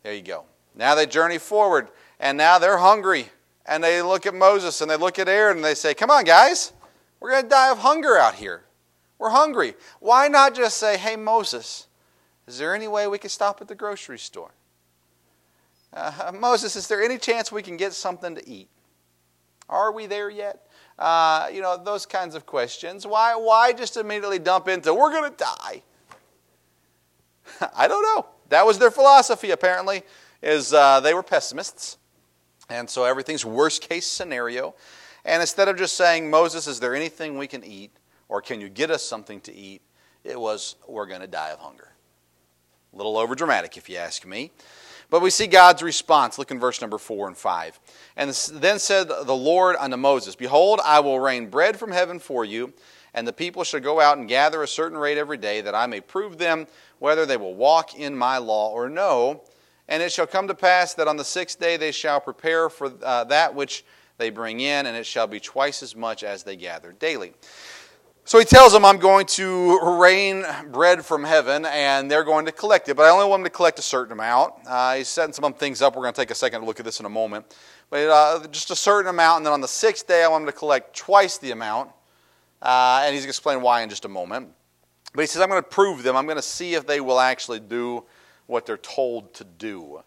There 0.04 0.14
you 0.14 0.23
go. 0.23 0.45
Now 0.76 0.95
they 0.95 1.07
journey 1.07 1.38
forward, 1.38 1.88
and 2.21 2.38
now 2.38 2.61
they're 2.61 2.78
hungry. 2.78 3.30
And 3.69 3.85
they 3.85 4.01
look 4.01 4.25
at 4.25 4.35
Moses 4.35 4.81
and 4.81 4.91
they 4.91 4.97
look 4.97 5.19
at 5.19 5.29
Aaron 5.29 5.59
and 5.59 5.65
they 5.65 5.75
say, 5.75 5.93
Come 5.93 6.11
on, 6.11 6.25
guys, 6.25 6.73
we're 7.21 7.31
going 7.31 7.43
to 7.43 7.49
die 7.49 7.71
of 7.71 7.79
hunger 7.79 8.17
out 8.17 8.35
here. 8.35 8.65
We're 9.19 9.31
hungry. 9.31 9.75
Why 10.01 10.29
not 10.29 10.55
just 10.55 10.79
say, 10.79 10.97
Hey, 10.97 11.17
Moses, 11.17 11.87
is 12.47 12.59
there 12.59 12.75
any 12.75 12.89
way 12.89 13.07
we 13.07 13.19
could 13.19 13.31
stop 13.31 13.61
at 13.61 13.69
the 13.69 13.75
grocery 13.75 14.19
store? 14.19 14.53
Uh, 15.93 16.33
Moses, 16.35 16.77
is 16.77 16.89
there 16.89 17.03
any 17.03 17.19
chance 17.19 17.53
we 17.53 17.63
can 17.63 17.77
get 17.77 17.93
something 17.93 18.35
to 18.35 18.49
eat? 18.49 18.69
Are 19.69 19.93
we 19.93 20.07
there 20.07 20.31
yet? 20.31 20.67
Uh, 20.99 21.49
you 21.53 21.61
know, 21.61 21.77
those 21.77 22.07
kinds 22.07 22.35
of 22.35 22.47
questions. 22.47 23.07
Why, 23.07 23.37
why 23.37 23.75
just 23.75 23.99
immediately 23.99 24.39
dump 24.39 24.69
into, 24.69 24.95
we're 24.95 25.13
going 25.13 25.31
to 25.31 25.37
die? 25.37 25.83
I 27.77 27.87
don't 27.87 28.03
know. 28.03 28.27
That 28.49 28.65
was 28.65 28.79
their 28.79 28.91
philosophy, 28.91 29.51
apparently, 29.51 30.03
is 30.43 30.73
uh, 30.73 31.01
they 31.01 31.13
were 31.13 31.23
pessimists. 31.23 31.99
And 32.69 32.89
so 32.89 33.05
everything's 33.05 33.45
worst 33.45 33.89
case 33.89 34.07
scenario. 34.07 34.75
And 35.25 35.41
instead 35.41 35.69
of 35.69 35.77
just 35.77 35.97
saying, 35.97 36.31
Moses, 36.31 36.67
is 36.67 36.81
there 36.81 36.95
anything 36.95 37.39
we 37.39 37.47
can 37.47 37.65
eat? 37.65 37.91
Or 38.29 38.43
can 38.43 38.61
you 38.61 38.69
get 38.69 38.91
us 38.91 39.03
something 39.03 39.41
to 39.43 39.55
eat? 39.55 39.83
It 40.25 40.39
was, 40.39 40.77
we're 40.87 41.07
going 41.07 41.23
to 41.23 41.27
die 41.27 41.51
of 41.51 41.59
hunger. 41.59 41.89
A 42.93 42.97
little 42.97 43.15
overdramatic, 43.15 43.77
if 43.77 43.89
you 43.89 43.97
ask 43.97 44.27
me. 44.27 44.51
But 45.11 45.23
we 45.23 45.31
see 45.31 45.47
God's 45.47 45.83
response. 45.83 46.39
Look 46.39 46.51
in 46.51 46.61
verse 46.61 46.81
number 46.81 46.99
4 46.99 47.29
and 47.29 47.37
5. 47.37 47.81
And 48.17 48.31
then 48.53 48.79
said 48.79 49.09
the 49.09 49.35
Lord 49.35 49.77
unto 49.79 49.97
Moses, 49.97 50.37
Behold, 50.37 50.81
I 50.85 51.01
will 51.01 51.19
rain 51.19 51.49
bread 51.49 51.79
from 51.79 51.93
heaven 51.93 52.19
for 52.19 52.45
you, 52.45 52.75
and 53.15 53.27
the 53.27 53.33
people 53.33 53.65
shall 53.65 53.81
go 53.81 54.01
out 54.01 54.19
and 54.19 54.29
gather 54.29 54.63
a 54.63 54.69
certain 54.69 54.99
rate 54.99 55.17
every 55.17 55.39
day, 55.39 55.63
that 55.63 55.75
I 55.75 55.87
may 55.87 56.01
prove 56.01 56.37
them 56.37 56.67
whether 56.99 57.25
they 57.25 57.39
will 57.39 57.55
walk 57.55 57.99
in 57.99 58.15
my 58.15 58.37
law 58.37 58.71
or 58.71 58.91
no. 58.91 59.43
And 59.88 60.02
it 60.02 60.12
shall 60.12 60.26
come 60.26 60.49
to 60.49 60.54
pass 60.54 60.95
that 60.95 61.09
on 61.09 61.16
the 61.16 61.25
sixth 61.25 61.59
day 61.59 61.76
they 61.76 61.92
shall 61.92 62.21
prepare 62.21 62.68
for 62.68 62.92
uh, 63.02 63.25
that 63.25 63.54
which 63.54 63.85
they 64.18 64.30
bring 64.30 64.61
in, 64.61 64.87
and 64.87 64.97
it 64.97 65.07
shall 65.07 65.26
be 65.26 65.40
twice 65.40 65.83
as 65.83 65.97
much 65.97 66.23
as 66.23 66.42
they 66.42 66.57
gather 66.57 66.92
daily. 66.92 67.33
So 68.25 68.38
he 68.38 68.45
tells 68.45 68.75
them, 68.75 68.85
I'm 68.85 68.99
going 68.99 69.25
to 69.26 69.78
rain 69.99 70.45
bread 70.71 71.02
from 71.02 71.25
heaven, 71.25 71.64
and 71.64 72.11
they're 72.11 72.25
going 72.25 72.45
to 72.45 72.52
collect 72.52 72.90
it. 72.90 72.95
But 72.95 73.04
I 73.07 73.09
only 73.09 73.26
want 73.26 73.40
them 73.40 73.50
to 73.50 73.57
collect 73.57 73.78
a 73.78 73.83
certain 73.83 74.12
amount. 74.12 74.52
Uh, 74.66 74.97
he's 74.97 75.09
setting 75.09 75.33
some 75.33 75.50
things 75.54 75.80
up. 75.80 75.97
We're 75.97 76.02
going 76.02 76.12
to 76.12 76.21
take 76.21 76.30
a 76.30 76.35
second 76.35 76.61
to 76.61 76.66
look 76.66 76.78
at 76.78 76.85
this 76.85 77.00
in 77.00 77.07
a 77.07 77.09
moment. 77.09 77.57
But 77.88 78.11
uh, 78.11 78.47
just 78.49 78.71
a 78.71 78.76
certain 78.76 79.09
amount, 79.09 79.38
and 79.38 79.47
then 79.47 79.54
on 79.54 79.62
the 79.62 79.68
sixth 79.68 80.07
day, 80.07 80.25
I 80.25 80.28
want 80.28 80.45
them 80.45 80.52
to 80.52 80.59
collect 80.59 80.95
twice 80.95 81.38
the 81.38 81.52
amount. 81.52 81.90
Uh, 82.61 83.00
and 83.04 83.14
he's 83.14 83.23
going 83.23 83.28
to 83.28 83.30
explain 83.30 83.62
why 83.62 83.80
in 83.80 83.88
just 83.88 84.04
a 84.04 84.09
moment. 84.09 84.50
But 85.14 85.23
he 85.23 85.26
says, 85.26 85.40
I'm 85.40 85.49
going 85.49 85.62
to 85.62 85.68
prove 85.68 86.02
them. 86.02 86.14
I'm 86.14 86.26
going 86.26 86.37
to 86.37 86.42
see 86.42 86.75
if 86.75 86.87
they 86.87 87.00
will 87.00 87.21
actually 87.21 87.61
do 87.61 88.04
what 88.49 88.67
they're 88.67 88.76
told 88.76 89.33
to 89.35 89.45
do. 89.45 90.02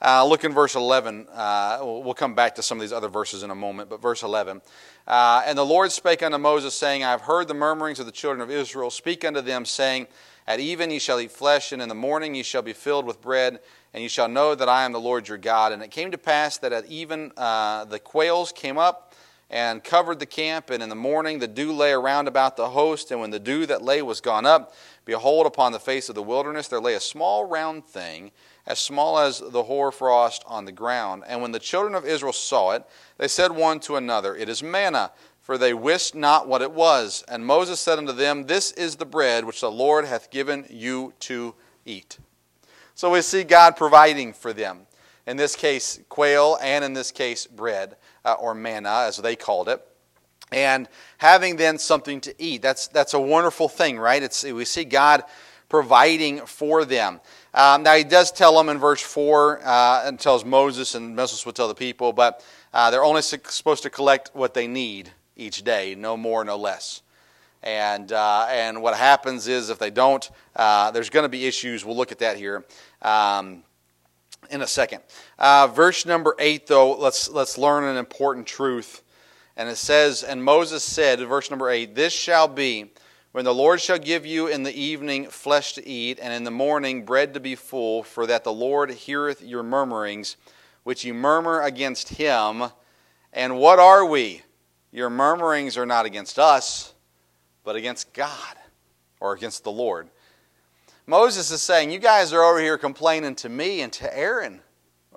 Uh, 0.00 0.24
look 0.24 0.44
in 0.44 0.52
verse 0.52 0.76
11. 0.76 1.26
Uh, 1.32 1.78
we'll 1.82 2.14
come 2.14 2.34
back 2.34 2.54
to 2.54 2.62
some 2.62 2.78
of 2.78 2.82
these 2.82 2.92
other 2.92 3.08
verses 3.08 3.42
in 3.42 3.50
a 3.50 3.54
moment, 3.54 3.90
but 3.90 4.00
verse 4.00 4.22
11. 4.22 4.62
Uh, 5.08 5.42
and 5.44 5.58
the 5.58 5.64
Lord 5.64 5.90
spake 5.90 6.22
unto 6.22 6.38
Moses, 6.38 6.74
saying, 6.74 7.02
I 7.02 7.10
have 7.10 7.22
heard 7.22 7.48
the 7.48 7.54
murmurings 7.54 7.98
of 7.98 8.06
the 8.06 8.12
children 8.12 8.40
of 8.40 8.50
Israel. 8.50 8.90
Speak 8.90 9.24
unto 9.24 9.40
them, 9.40 9.64
saying, 9.64 10.06
At 10.46 10.60
even 10.60 10.90
ye 10.90 11.00
shall 11.00 11.18
eat 11.18 11.32
flesh, 11.32 11.72
and 11.72 11.82
in 11.82 11.88
the 11.88 11.96
morning 11.96 12.36
ye 12.36 12.44
shall 12.44 12.62
be 12.62 12.72
filled 12.72 13.06
with 13.06 13.20
bread, 13.20 13.58
and 13.92 14.02
ye 14.02 14.08
shall 14.08 14.28
know 14.28 14.54
that 14.54 14.68
I 14.68 14.84
am 14.84 14.92
the 14.92 15.00
Lord 15.00 15.26
your 15.26 15.38
God. 15.38 15.72
And 15.72 15.82
it 15.82 15.90
came 15.90 16.12
to 16.12 16.18
pass 16.18 16.58
that 16.58 16.72
at 16.72 16.86
even 16.86 17.32
uh, 17.36 17.86
the 17.86 17.98
quails 17.98 18.52
came 18.52 18.78
up 18.78 19.07
and 19.50 19.82
covered 19.82 20.18
the 20.18 20.26
camp, 20.26 20.70
and 20.70 20.82
in 20.82 20.88
the 20.88 20.94
morning 20.94 21.38
the 21.38 21.48
dew 21.48 21.72
lay 21.72 21.92
around 21.92 22.28
about 22.28 22.56
the 22.56 22.70
host. 22.70 23.10
And 23.10 23.20
when 23.20 23.30
the 23.30 23.38
dew 23.38 23.66
that 23.66 23.82
lay 23.82 24.02
was 24.02 24.20
gone 24.20 24.44
up, 24.44 24.74
behold, 25.04 25.46
upon 25.46 25.72
the 25.72 25.80
face 25.80 26.08
of 26.08 26.14
the 26.14 26.22
wilderness 26.22 26.68
there 26.68 26.80
lay 26.80 26.94
a 26.94 27.00
small 27.00 27.46
round 27.46 27.86
thing 27.86 28.30
as 28.66 28.78
small 28.78 29.18
as 29.18 29.38
the 29.40 29.62
hoarfrost 29.62 30.44
on 30.46 30.66
the 30.66 30.72
ground. 30.72 31.24
And 31.26 31.40
when 31.40 31.52
the 31.52 31.58
children 31.58 31.94
of 31.94 32.04
Israel 32.04 32.34
saw 32.34 32.72
it, 32.72 32.84
they 33.16 33.28
said 33.28 33.52
one 33.52 33.80
to 33.80 33.96
another, 33.96 34.36
It 34.36 34.50
is 34.50 34.62
manna, 34.62 35.10
for 35.40 35.56
they 35.56 35.72
wist 35.72 36.14
not 36.14 36.46
what 36.46 36.60
it 36.60 36.72
was. 36.72 37.24
And 37.26 37.46
Moses 37.46 37.80
said 37.80 37.96
unto 37.96 38.12
them, 38.12 38.44
This 38.44 38.72
is 38.72 38.96
the 38.96 39.06
bread 39.06 39.46
which 39.46 39.62
the 39.62 39.70
Lord 39.70 40.04
hath 40.04 40.30
given 40.30 40.66
you 40.68 41.14
to 41.20 41.54
eat. 41.86 42.18
So 42.94 43.10
we 43.10 43.22
see 43.22 43.44
God 43.44 43.76
providing 43.76 44.34
for 44.34 44.52
them. 44.52 44.80
In 45.26 45.36
this 45.38 45.56
case, 45.56 46.00
quail, 46.08 46.58
and 46.60 46.84
in 46.84 46.92
this 46.92 47.10
case, 47.10 47.46
bread, 47.46 47.96
uh, 48.24 48.34
or 48.34 48.54
manna, 48.54 49.04
as 49.06 49.16
they 49.18 49.36
called 49.36 49.68
it 49.68 49.84
and 50.52 50.88
having 51.18 51.56
then 51.56 51.78
something 51.78 52.20
to 52.22 52.34
eat. 52.38 52.62
That's, 52.62 52.88
that's 52.88 53.14
a 53.14 53.20
wonderful 53.20 53.68
thing, 53.68 53.98
right? 53.98 54.22
It's, 54.22 54.44
we 54.44 54.64
see 54.64 54.84
God 54.84 55.24
providing 55.68 56.46
for 56.46 56.84
them. 56.84 57.20
Um, 57.52 57.82
now, 57.82 57.94
he 57.94 58.04
does 58.04 58.32
tell 58.32 58.56
them 58.56 58.68
in 58.68 58.78
verse 58.78 59.02
4, 59.02 59.60
uh, 59.64 60.02
and 60.06 60.18
tells 60.18 60.44
Moses, 60.44 60.94
and 60.94 61.14
Moses 61.14 61.44
will 61.44 61.52
tell 61.52 61.68
the 61.68 61.74
people, 61.74 62.12
but 62.12 62.44
uh, 62.72 62.90
they're 62.90 63.04
only 63.04 63.22
supposed 63.22 63.82
to 63.82 63.90
collect 63.90 64.30
what 64.34 64.54
they 64.54 64.66
need 64.66 65.10
each 65.36 65.62
day, 65.62 65.94
no 65.94 66.16
more, 66.16 66.44
no 66.44 66.56
less. 66.56 67.02
And, 67.62 68.12
uh, 68.12 68.46
and 68.50 68.82
what 68.82 68.96
happens 68.96 69.48
is 69.48 69.68
if 69.68 69.78
they 69.78 69.90
don't, 69.90 70.28
uh, 70.54 70.90
there's 70.92 71.10
going 71.10 71.24
to 71.24 71.28
be 71.28 71.46
issues. 71.46 71.84
We'll 71.84 71.96
look 71.96 72.12
at 72.12 72.20
that 72.20 72.36
here 72.36 72.64
um, 73.02 73.64
in 74.50 74.62
a 74.62 74.66
second. 74.66 75.02
Uh, 75.38 75.66
verse 75.66 76.06
number 76.06 76.34
8, 76.38 76.66
though, 76.66 76.96
let's, 76.96 77.28
let's 77.28 77.58
learn 77.58 77.84
an 77.84 77.96
important 77.96 78.46
truth. 78.46 79.02
And 79.56 79.68
it 79.68 79.76
says, 79.76 80.22
And 80.22 80.42
Moses 80.42 80.84
said, 80.84 81.20
verse 81.20 81.50
number 81.50 81.68
8, 81.68 81.94
This 81.94 82.12
shall 82.12 82.48
be 82.48 82.90
when 83.32 83.44
the 83.44 83.54
Lord 83.54 83.80
shall 83.80 83.98
give 83.98 84.24
you 84.24 84.46
in 84.46 84.62
the 84.62 84.74
evening 84.74 85.26
flesh 85.26 85.74
to 85.74 85.86
eat, 85.86 86.18
and 86.20 86.32
in 86.32 86.44
the 86.44 86.50
morning 86.50 87.04
bread 87.04 87.34
to 87.34 87.40
be 87.40 87.54
full, 87.54 88.02
for 88.02 88.26
that 88.26 88.42
the 88.42 88.52
Lord 88.52 88.90
heareth 88.90 89.42
your 89.42 89.62
murmurings, 89.62 90.36
which 90.82 91.04
you 91.04 91.12
murmur 91.12 91.60
against 91.60 92.08
him. 92.08 92.64
And 93.32 93.58
what 93.58 93.78
are 93.78 94.06
we? 94.06 94.42
Your 94.90 95.10
murmurings 95.10 95.76
are 95.76 95.86
not 95.86 96.06
against 96.06 96.38
us, 96.38 96.94
but 97.64 97.76
against 97.76 98.14
God, 98.14 98.56
or 99.20 99.34
against 99.34 99.62
the 99.62 99.70
Lord. 99.70 100.08
Moses 101.08 101.50
is 101.50 101.62
saying, 101.62 101.90
You 101.90 101.98
guys 101.98 102.34
are 102.34 102.42
over 102.42 102.60
here 102.60 102.76
complaining 102.76 103.34
to 103.36 103.48
me 103.48 103.80
and 103.80 103.90
to 103.94 104.16
Aaron. 104.16 104.60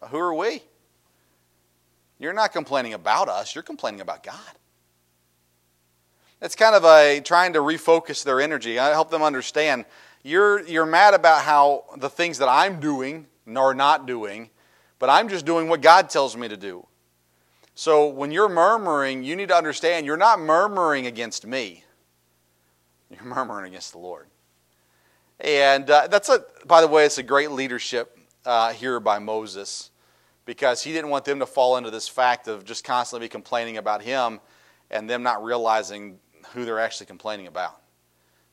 Who 0.09 0.17
are 0.17 0.33
we? 0.33 0.63
You're 2.17 2.31
not 2.31 2.53
complaining 2.53 2.93
about 2.93 3.27
us, 3.27 3.53
you're 3.53 3.63
complaining 3.63 3.99
about 3.99 4.23
God. 4.23 4.39
It's 6.41 6.55
kind 6.55 6.75
of 6.75 6.85
a 6.85 7.19
trying 7.19 7.53
to 7.53 7.59
refocus 7.59 8.23
their 8.23 8.39
energy. 8.39 8.79
I 8.79 8.89
help 8.91 9.11
them 9.11 9.21
understand 9.21 9.83
you're, 10.23 10.65
you're 10.65 10.85
mad 10.85 11.13
about 11.13 11.43
how 11.43 11.83
the 11.97 12.09
things 12.09 12.37
that 12.37 12.47
I'm 12.47 12.79
doing 12.79 13.27
are 13.53 13.73
not 13.73 14.05
doing, 14.05 14.49
but 14.97 15.09
I'm 15.09 15.27
just 15.27 15.45
doing 15.45 15.67
what 15.67 15.81
God 15.81 16.09
tells 16.09 16.37
me 16.37 16.47
to 16.47 16.57
do. 16.57 16.87
So 17.75 18.07
when 18.07 18.31
you're 18.31 18.49
murmuring, 18.49 19.23
you 19.23 19.35
need 19.35 19.49
to 19.49 19.55
understand 19.55 20.05
you're 20.05 20.15
not 20.15 20.39
murmuring 20.39 21.05
against 21.05 21.45
me. 21.45 21.83
You're 23.09 23.25
murmuring 23.25 23.65
against 23.65 23.91
the 23.91 23.99
Lord. 23.99 24.27
And 25.41 25.89
uh, 25.89 26.07
that's 26.07 26.29
a, 26.29 26.45
by 26.65 26.81
the 26.81 26.87
way, 26.87 27.05
it's 27.05 27.17
a 27.17 27.23
great 27.23 27.51
leadership 27.51 28.17
uh, 28.45 28.73
here 28.73 28.99
by 28.99 29.19
Moses 29.19 29.89
because 30.45 30.83
he 30.83 30.93
didn't 30.93 31.09
want 31.09 31.25
them 31.25 31.39
to 31.39 31.45
fall 31.45 31.77
into 31.77 31.89
this 31.89 32.07
fact 32.07 32.47
of 32.47 32.63
just 32.63 32.83
constantly 32.83 33.27
complaining 33.27 33.77
about 33.77 34.01
him 34.01 34.39
and 34.91 35.09
them 35.09 35.23
not 35.23 35.43
realizing 35.43 36.19
who 36.53 36.65
they're 36.65 36.79
actually 36.79 37.07
complaining 37.07 37.47
about. 37.47 37.81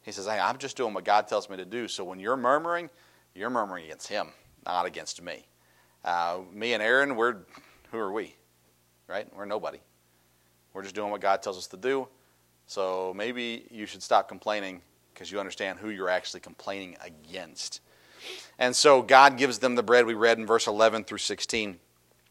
He 0.03 0.13
says, 0.13 0.27
Hey, 0.27 0.39
I'm 0.39 0.57
just 0.57 0.77
doing 0.77 0.95
what 0.95 1.05
God 1.05 1.29
tells 1.29 1.51
me 1.51 1.57
to 1.59 1.65
do. 1.65 1.89
So 1.89 2.05
when 2.05 2.19
you're 2.19 2.37
murmuring, 2.37 2.89
you're 3.35 3.51
murmuring 3.51 3.85
against 3.85 4.09
Him, 4.09 4.29
not 4.65 4.87
against 4.87 5.23
me. 5.23 5.47
Uh, 6.05 6.41
me 6.53 6.73
and 6.73 6.83
Aaron, 6.83 7.17
we're, 7.17 7.37
who 7.91 7.99
are 7.99 8.13
we? 8.13 8.35
Right? 9.07 9.27
We're 9.35 9.45
nobody. 9.45 9.79
We're 10.73 10.83
just 10.83 10.95
doing 10.95 11.11
what 11.11 11.21
God 11.21 11.43
tells 11.43 11.59
us 11.59 11.67
to 11.69 11.77
do. 11.77 12.09
So 12.67 13.13
maybe 13.17 13.67
you 13.71 13.87
should 13.87 14.03
stop 14.03 14.29
complaining 14.29 14.83
because 15.19 15.33
you 15.33 15.41
understand 15.41 15.81
who 15.81 15.91
you're 15.91 16.09
actually 16.09 16.39
complaining 16.39 16.97
against. 17.05 17.81
And 18.57 18.75
so 18.75 19.03
God 19.03 19.37
gives 19.37 19.59
them 19.59 19.75
the 19.75 19.83
bread 19.83 20.07
we 20.07 20.15
read 20.15 20.39
in 20.39 20.47
verse 20.47 20.69
11 20.69 21.05
through 21.05 21.19
16. 21.19 21.77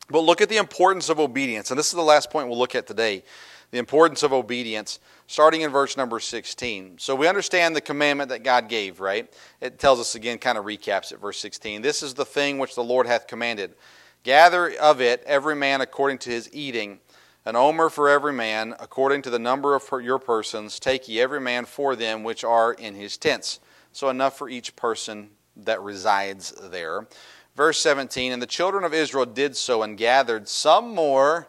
But 0.09 0.21
look 0.21 0.39
at 0.39 0.47
the 0.47 0.55
importance 0.55 1.09
of 1.09 1.19
obedience. 1.19 1.69
And 1.69 1.77
this 1.77 1.87
is 1.87 1.93
the 1.93 2.01
last 2.01 2.29
point 2.29 2.47
we'll 2.47 2.57
look 2.57 2.75
at 2.75 2.87
today 2.87 3.23
the 3.71 3.77
importance 3.77 4.23
of 4.23 4.31
obedience, 4.31 4.99
starting 5.27 5.59
in 5.59 5.69
verse 5.69 5.97
number 5.97 6.21
16. 6.21 6.99
So 6.99 7.13
we 7.13 7.27
understand 7.27 7.75
the 7.75 7.81
commandment 7.81 8.29
that 8.29 8.41
God 8.41 8.69
gave, 8.69 9.01
right? 9.01 9.29
It 9.59 9.77
tells 9.77 9.99
us 9.99 10.15
again, 10.15 10.37
kind 10.37 10.57
of 10.57 10.63
recaps 10.63 11.11
it, 11.11 11.19
verse 11.19 11.37
16. 11.39 11.81
This 11.81 12.01
is 12.01 12.13
the 12.13 12.23
thing 12.23 12.59
which 12.59 12.75
the 12.75 12.83
Lord 12.83 13.07
hath 13.07 13.27
commanded. 13.27 13.75
Gather 14.23 14.71
of 14.79 15.01
it 15.01 15.21
every 15.25 15.55
man 15.55 15.81
according 15.81 16.19
to 16.19 16.29
his 16.29 16.49
eating, 16.53 16.99
an 17.47 17.55
omer 17.55 17.89
for 17.89 18.09
every 18.09 18.33
man, 18.33 18.75
according 18.77 19.21
to 19.21 19.29
the 19.29 19.39
number 19.39 19.73
of 19.73 19.89
your 20.03 20.19
persons. 20.19 20.81
Take 20.81 21.07
ye 21.07 21.21
every 21.21 21.39
man 21.39 21.63
for 21.63 21.95
them 21.95 22.25
which 22.25 22.43
are 22.43 22.73
in 22.73 22.93
his 22.93 23.15
tents. 23.15 23.61
So 23.93 24.09
enough 24.09 24.37
for 24.37 24.49
each 24.49 24.75
person 24.75 25.29
that 25.55 25.81
resides 25.81 26.51
there. 26.51 27.07
Verse 27.55 27.79
17 27.79 28.33
And 28.33 28.41
the 28.41 28.47
children 28.47 28.83
of 28.83 28.93
Israel 28.93 29.25
did 29.25 29.55
so 29.55 29.81
and 29.81 29.97
gathered 29.97 30.49
some 30.49 30.93
more 30.93 31.47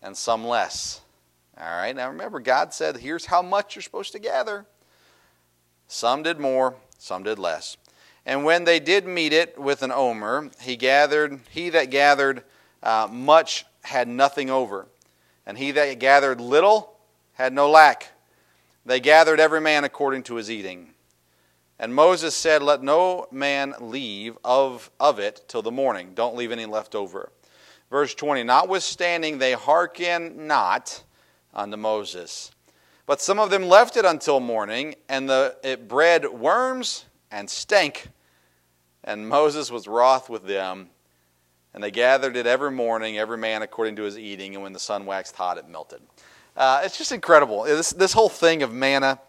and 0.00 0.16
some 0.16 0.46
less. 0.46 1.02
All 1.60 1.76
right, 1.76 1.94
now 1.94 2.08
remember, 2.08 2.40
God 2.40 2.72
said, 2.72 2.96
here's 2.96 3.26
how 3.26 3.42
much 3.42 3.76
you're 3.76 3.82
supposed 3.82 4.12
to 4.12 4.18
gather. 4.18 4.64
Some 5.88 6.22
did 6.22 6.40
more, 6.40 6.76
some 6.96 7.22
did 7.22 7.38
less. 7.38 7.76
And 8.24 8.46
when 8.46 8.64
they 8.64 8.80
did 8.80 9.06
meet 9.06 9.34
it 9.34 9.58
with 9.58 9.82
an 9.82 9.92
omer, 9.92 10.50
he 10.62 10.76
gathered, 10.76 11.40
he 11.50 11.68
that 11.68 11.90
gathered 11.90 12.44
uh, 12.82 13.08
much 13.10 13.66
had 13.82 14.08
nothing 14.08 14.48
over, 14.48 14.86
and 15.48 15.56
he 15.56 15.70
that 15.70 15.98
gathered 15.98 16.42
little 16.42 16.94
had 17.32 17.54
no 17.54 17.70
lack. 17.70 18.12
They 18.84 19.00
gathered 19.00 19.40
every 19.40 19.62
man 19.62 19.82
according 19.82 20.24
to 20.24 20.34
his 20.34 20.50
eating. 20.50 20.90
And 21.78 21.94
Moses 21.94 22.36
said, 22.36 22.62
Let 22.62 22.82
no 22.82 23.26
man 23.32 23.74
leave 23.80 24.36
of, 24.44 24.90
of 25.00 25.18
it 25.18 25.46
till 25.48 25.62
the 25.62 25.70
morning. 25.70 26.12
Don't 26.14 26.36
leave 26.36 26.52
any 26.52 26.66
left 26.66 26.94
over. 26.94 27.32
Verse 27.88 28.14
20 28.14 28.42
Notwithstanding, 28.42 29.38
they 29.38 29.52
hearken 29.52 30.46
not 30.46 31.02
unto 31.54 31.78
Moses. 31.78 32.50
But 33.06 33.22
some 33.22 33.38
of 33.38 33.48
them 33.48 33.62
left 33.62 33.96
it 33.96 34.04
until 34.04 34.40
morning, 34.40 34.96
and 35.08 35.30
the, 35.30 35.56
it 35.64 35.88
bred 35.88 36.26
worms 36.26 37.06
and 37.30 37.48
stank. 37.48 38.08
And 39.02 39.26
Moses 39.26 39.70
was 39.70 39.88
wroth 39.88 40.28
with 40.28 40.44
them. 40.44 40.90
And 41.78 41.84
they 41.84 41.92
gathered 41.92 42.36
it 42.36 42.44
every 42.44 42.72
morning, 42.72 43.18
every 43.18 43.38
man 43.38 43.62
according 43.62 43.94
to 43.94 44.02
his 44.02 44.18
eating, 44.18 44.54
and 44.56 44.64
when 44.64 44.72
the 44.72 44.80
sun 44.80 45.06
waxed 45.06 45.36
hot, 45.36 45.58
it 45.58 45.68
melted. 45.68 46.02
Uh, 46.56 46.80
it's 46.82 46.98
just 46.98 47.12
incredible. 47.12 47.62
This, 47.62 47.90
this 47.90 48.12
whole 48.12 48.28
thing 48.28 48.64
of 48.64 48.72
manna 48.72 49.20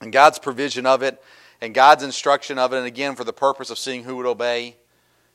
and 0.00 0.10
God's 0.10 0.38
provision 0.38 0.86
of 0.86 1.02
it 1.02 1.22
and 1.60 1.74
God's 1.74 2.02
instruction 2.02 2.58
of 2.58 2.72
it, 2.72 2.78
and 2.78 2.86
again, 2.86 3.14
for 3.16 3.24
the 3.24 3.34
purpose 3.34 3.68
of 3.68 3.76
seeing 3.76 4.02
who 4.02 4.16
would 4.16 4.24
obey 4.24 4.76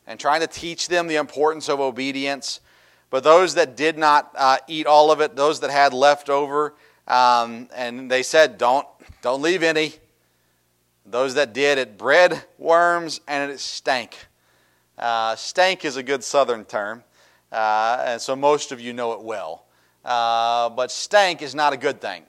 and 0.08 0.20
trying 0.20 0.42
to 0.42 0.48
teach 0.48 0.88
them 0.88 1.06
the 1.06 1.18
importance 1.18 1.70
of 1.70 1.80
obedience. 1.80 2.62
But 3.12 3.24
those 3.24 3.54
that 3.54 3.78
did 3.78 4.00
not 4.00 4.32
uh, 4.36 4.58
eat 4.68 4.88
all 4.88 5.12
of 5.12 5.22
it, 5.22 5.36
those 5.36 5.60
that 5.60 5.70
had 5.70 5.94
left 5.94 6.32
over, 6.32 6.74
um, 7.08 7.70
and 7.76 8.10
they 8.10 8.24
said, 8.24 8.58
"Don't, 8.58 8.88
don't 9.22 9.44
leave 9.44 9.62
any." 9.62 9.94
Those 11.06 11.36
that 11.36 11.54
did, 11.54 11.78
it 11.78 11.96
bred 11.96 12.44
worms 12.58 13.22
and 13.28 13.52
it 13.52 13.60
stank. 13.60 14.18
Uh, 15.00 15.34
stank 15.38 15.86
is 15.86 15.96
a 15.96 16.04
good 16.04 16.22
Southern 16.22 16.66
term, 16.66 17.04
uh, 17.54 18.04
and 18.06 18.22
so 18.22 18.36
most 18.36 18.74
of 18.74 18.82
you 18.82 18.92
know 18.92 19.14
it 19.14 19.22
well. 19.22 19.64
Uh, 20.04 20.70
but 20.70 20.92
stank 20.92 21.42
is 21.42 21.56
not 21.56 21.72
a 21.72 21.78
good 21.78 22.02
thing. 22.02 22.24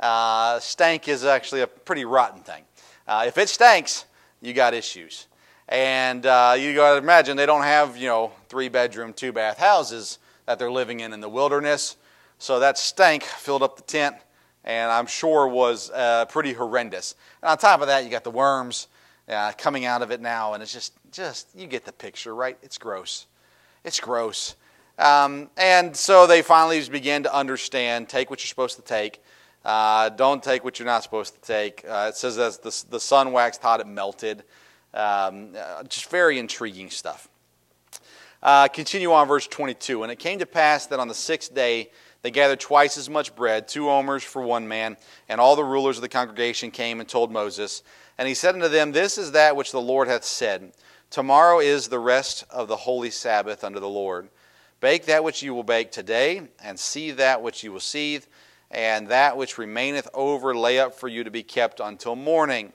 Uh, 0.00 0.58
stank 0.58 1.06
is 1.06 1.24
actually 1.26 1.60
a 1.60 1.66
pretty 1.66 2.06
rotten 2.06 2.40
thing. 2.40 2.62
Uh, 3.06 3.24
if 3.26 3.36
it 3.36 3.50
stinks, 3.50 4.06
you 4.40 4.54
got 4.54 4.72
issues. 4.72 5.26
And 5.68 6.24
uh, 6.24 6.56
you 6.58 6.74
got 6.74 6.92
to 6.92 6.98
imagine 6.98 7.36
they 7.36 7.46
don't 7.46 7.62
have, 7.62 7.96
you 7.96 8.08
know, 8.08 8.32
three 8.48 8.70
bedroom, 8.70 9.12
two 9.12 9.32
bath 9.32 9.58
houses 9.58 10.18
that 10.46 10.58
they're 10.58 10.72
living 10.72 11.00
in 11.00 11.12
in 11.12 11.20
the 11.20 11.28
wilderness. 11.28 11.96
So 12.38 12.58
that 12.60 12.78
stank 12.78 13.22
filled 13.22 13.62
up 13.62 13.76
the 13.76 13.82
tent, 13.82 14.16
and 14.64 14.90
I'm 14.90 15.06
sure 15.06 15.46
was 15.46 15.90
pretty 16.30 16.54
horrendous. 16.54 17.16
And 17.42 17.50
on 17.50 17.58
top 17.58 17.82
of 17.82 17.86
that, 17.88 18.04
you 18.04 18.10
got 18.10 18.24
the 18.24 18.30
worms 18.30 18.88
uh, 19.28 19.52
coming 19.56 19.84
out 19.84 20.02
of 20.02 20.10
it 20.10 20.20
now, 20.20 20.54
and 20.54 20.62
it's 20.62 20.72
just, 20.72 20.92
just 21.10 21.48
you 21.54 21.66
get 21.66 21.84
the 21.84 21.92
picture, 21.92 22.34
right? 22.34 22.58
It's 22.62 22.78
gross. 22.78 23.26
It's 23.84 24.00
gross. 24.00 24.56
Um, 24.98 25.50
and 25.56 25.96
so 25.96 26.26
they 26.26 26.42
finally 26.42 26.78
just 26.78 26.92
began 26.92 27.22
to 27.24 27.34
understand: 27.34 28.08
take 28.08 28.30
what 28.30 28.40
you're 28.40 28.48
supposed 28.48 28.76
to 28.76 28.82
take. 28.82 29.22
Uh, 29.64 30.10
don't 30.10 30.42
take 30.42 30.62
what 30.62 30.78
you're 30.78 30.86
not 30.86 31.02
supposed 31.02 31.34
to 31.34 31.40
take. 31.40 31.84
Uh, 31.88 32.06
it 32.10 32.16
says 32.16 32.38
as 32.38 32.58
the, 32.58 32.84
the 32.90 33.00
sun 33.00 33.32
waxed 33.32 33.62
hot, 33.62 33.80
it 33.80 33.86
melted. 33.86 34.44
Um, 34.92 35.52
uh, 35.58 35.82
just 35.84 36.10
very 36.10 36.38
intriguing 36.38 36.90
stuff. 36.90 37.28
Uh, 38.42 38.68
continue 38.68 39.10
on, 39.10 39.26
verse 39.26 39.46
22. 39.46 40.02
And 40.02 40.12
it 40.12 40.18
came 40.18 40.38
to 40.38 40.46
pass 40.46 40.86
that 40.86 41.00
on 41.00 41.08
the 41.08 41.14
sixth 41.14 41.54
day 41.54 41.90
they 42.20 42.30
gathered 42.30 42.60
twice 42.60 42.96
as 42.96 43.10
much 43.10 43.34
bread, 43.34 43.68
two 43.68 43.90
omers 43.90 44.22
for 44.22 44.40
one 44.40 44.66
man, 44.66 44.96
and 45.28 45.40
all 45.40 45.56
the 45.56 45.64
rulers 45.64 45.98
of 45.98 46.02
the 46.02 46.08
congregation 46.08 46.70
came 46.70 47.00
and 47.00 47.08
told 47.08 47.30
Moses. 47.30 47.82
And 48.18 48.28
he 48.28 48.34
said 48.34 48.54
unto 48.54 48.68
them, 48.68 48.92
This 48.92 49.18
is 49.18 49.32
that 49.32 49.56
which 49.56 49.72
the 49.72 49.80
Lord 49.80 50.08
hath 50.08 50.24
said. 50.24 50.72
Tomorrow 51.10 51.60
is 51.60 51.88
the 51.88 51.98
rest 51.98 52.44
of 52.50 52.68
the 52.68 52.76
holy 52.76 53.10
Sabbath 53.10 53.64
unto 53.64 53.80
the 53.80 53.88
Lord. 53.88 54.28
Bake 54.80 55.06
that 55.06 55.24
which 55.24 55.42
you 55.42 55.54
will 55.54 55.62
bake 55.62 55.90
today, 55.90 56.42
and 56.62 56.78
seethe 56.78 57.16
that 57.16 57.42
which 57.42 57.62
you 57.64 57.72
will 57.72 57.80
seethe, 57.80 58.24
and 58.70 59.08
that 59.08 59.36
which 59.36 59.56
remaineth 59.56 60.08
over 60.12 60.54
lay 60.54 60.78
up 60.78 60.94
for 60.94 61.08
you 61.08 61.24
to 61.24 61.30
be 61.30 61.42
kept 61.42 61.80
until 61.80 62.16
morning. 62.16 62.72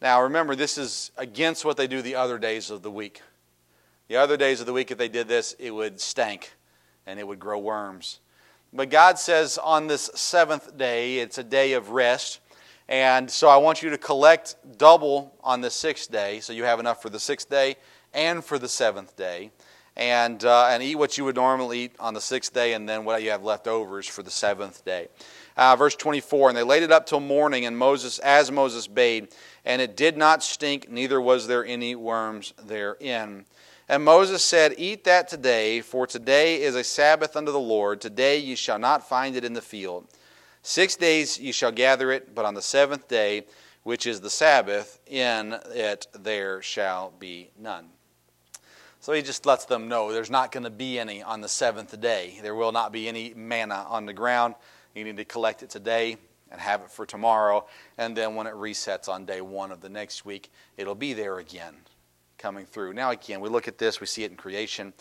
Now 0.00 0.22
remember, 0.22 0.56
this 0.56 0.76
is 0.76 1.12
against 1.16 1.64
what 1.64 1.76
they 1.76 1.86
do 1.86 2.02
the 2.02 2.16
other 2.16 2.38
days 2.38 2.70
of 2.70 2.82
the 2.82 2.90
week. 2.90 3.22
The 4.08 4.16
other 4.16 4.36
days 4.36 4.60
of 4.60 4.66
the 4.66 4.72
week, 4.72 4.90
if 4.90 4.98
they 4.98 5.08
did 5.08 5.28
this, 5.28 5.54
it 5.58 5.70
would 5.70 6.00
stank 6.00 6.52
and 7.06 7.18
it 7.18 7.26
would 7.26 7.38
grow 7.38 7.58
worms. 7.58 8.18
But 8.72 8.90
God 8.90 9.18
says 9.18 9.58
on 9.58 9.86
this 9.86 10.10
seventh 10.14 10.76
day, 10.76 11.18
it's 11.18 11.38
a 11.38 11.44
day 11.44 11.74
of 11.74 11.90
rest. 11.90 12.40
And 12.92 13.30
so 13.30 13.48
I 13.48 13.56
want 13.56 13.82
you 13.82 13.88
to 13.88 13.96
collect 13.96 14.56
double 14.76 15.34
on 15.42 15.62
the 15.62 15.70
sixth 15.70 16.12
day, 16.12 16.40
so 16.40 16.52
you 16.52 16.64
have 16.64 16.78
enough 16.78 17.00
for 17.00 17.08
the 17.08 17.18
sixth 17.18 17.48
day 17.48 17.76
and 18.12 18.44
for 18.44 18.58
the 18.58 18.68
seventh 18.68 19.16
day. 19.16 19.50
And, 19.96 20.44
uh, 20.44 20.66
and 20.68 20.82
eat 20.82 20.96
what 20.96 21.16
you 21.16 21.24
would 21.24 21.36
normally 21.36 21.84
eat 21.84 21.92
on 21.98 22.12
the 22.12 22.20
sixth 22.20 22.52
day, 22.52 22.74
and 22.74 22.86
then 22.86 23.06
what 23.06 23.22
you 23.22 23.30
have 23.30 23.42
left 23.42 23.66
over 23.66 23.98
is 23.98 24.06
for 24.06 24.22
the 24.22 24.30
seventh 24.30 24.84
day. 24.84 25.08
Uh, 25.56 25.74
verse 25.74 25.96
24 25.96 26.50
And 26.50 26.58
they 26.58 26.62
laid 26.62 26.82
it 26.82 26.92
up 26.92 27.06
till 27.06 27.20
morning, 27.20 27.64
and 27.64 27.78
Moses, 27.78 28.18
as 28.18 28.52
Moses 28.52 28.86
bade, 28.86 29.28
and 29.64 29.80
it 29.80 29.96
did 29.96 30.18
not 30.18 30.42
stink, 30.42 30.90
neither 30.90 31.18
was 31.18 31.46
there 31.46 31.64
any 31.64 31.94
worms 31.94 32.52
therein. 32.62 33.46
And 33.88 34.04
Moses 34.04 34.44
said, 34.44 34.74
Eat 34.76 35.04
that 35.04 35.28
today, 35.28 35.80
for 35.80 36.06
today 36.06 36.60
is 36.60 36.74
a 36.74 36.84
Sabbath 36.84 37.36
unto 37.36 37.52
the 37.52 37.58
Lord. 37.58 38.02
Today 38.02 38.36
ye 38.36 38.54
shall 38.54 38.78
not 38.78 39.08
find 39.08 39.34
it 39.34 39.44
in 39.46 39.54
the 39.54 39.62
field. 39.62 40.06
Six 40.62 40.94
days 40.96 41.38
ye 41.38 41.52
shall 41.52 41.72
gather 41.72 42.12
it, 42.12 42.34
but 42.34 42.44
on 42.44 42.54
the 42.54 42.62
seventh 42.62 43.08
day, 43.08 43.46
which 43.82 44.06
is 44.06 44.20
the 44.20 44.30
Sabbath, 44.30 45.00
in 45.06 45.56
it 45.70 46.06
there 46.14 46.62
shall 46.62 47.12
be 47.18 47.50
none. 47.58 47.86
So 49.00 49.12
he 49.12 49.22
just 49.22 49.44
lets 49.44 49.64
them 49.64 49.88
know 49.88 50.12
there's 50.12 50.30
not 50.30 50.52
going 50.52 50.62
to 50.62 50.70
be 50.70 51.00
any 51.00 51.20
on 51.20 51.40
the 51.40 51.48
seventh 51.48 52.00
day. 52.00 52.38
There 52.40 52.54
will 52.54 52.70
not 52.70 52.92
be 52.92 53.08
any 53.08 53.34
manna 53.34 53.84
on 53.88 54.06
the 54.06 54.12
ground. 54.12 54.54
You 54.94 55.02
need 55.02 55.16
to 55.16 55.24
collect 55.24 55.64
it 55.64 55.70
today 55.70 56.16
and 56.52 56.60
have 56.60 56.82
it 56.82 56.90
for 56.90 57.04
tomorrow. 57.04 57.66
And 57.98 58.16
then 58.16 58.36
when 58.36 58.46
it 58.46 58.54
resets 58.54 59.08
on 59.08 59.24
day 59.24 59.40
one 59.40 59.72
of 59.72 59.80
the 59.80 59.88
next 59.88 60.24
week, 60.24 60.52
it'll 60.76 60.94
be 60.94 61.14
there 61.14 61.38
again 61.38 61.74
coming 62.38 62.64
through. 62.64 62.92
Now, 62.92 63.10
again, 63.10 63.40
we 63.40 63.48
look 63.48 63.66
at 63.66 63.78
this, 63.78 64.00
we 64.00 64.06
see 64.06 64.22
it 64.22 64.30
in 64.30 64.36
creation, 64.36 64.92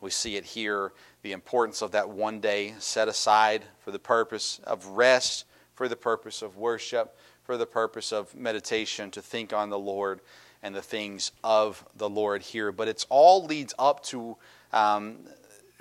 we 0.00 0.10
see 0.10 0.36
it 0.36 0.44
here 0.44 0.92
the 1.22 1.32
importance 1.32 1.82
of 1.82 1.90
that 1.92 2.08
one 2.08 2.40
day 2.40 2.74
set 2.78 3.08
aside 3.08 3.64
for 3.80 3.90
the 3.90 3.98
purpose 3.98 4.60
of 4.64 4.86
rest, 4.86 5.44
for 5.74 5.88
the 5.88 5.96
purpose 5.96 6.42
of 6.42 6.56
worship, 6.56 7.18
for 7.42 7.56
the 7.56 7.66
purpose 7.66 8.12
of 8.12 8.34
meditation, 8.34 9.10
to 9.10 9.20
think 9.20 9.52
on 9.52 9.68
the 9.70 9.78
Lord 9.78 10.20
and 10.62 10.74
the 10.74 10.82
things 10.82 11.32
of 11.42 11.84
the 11.96 12.08
Lord 12.08 12.42
here. 12.42 12.70
But 12.72 12.88
it's 12.88 13.06
all 13.08 13.44
leads 13.44 13.74
up 13.78 14.02
to 14.04 14.36
um, 14.72 15.18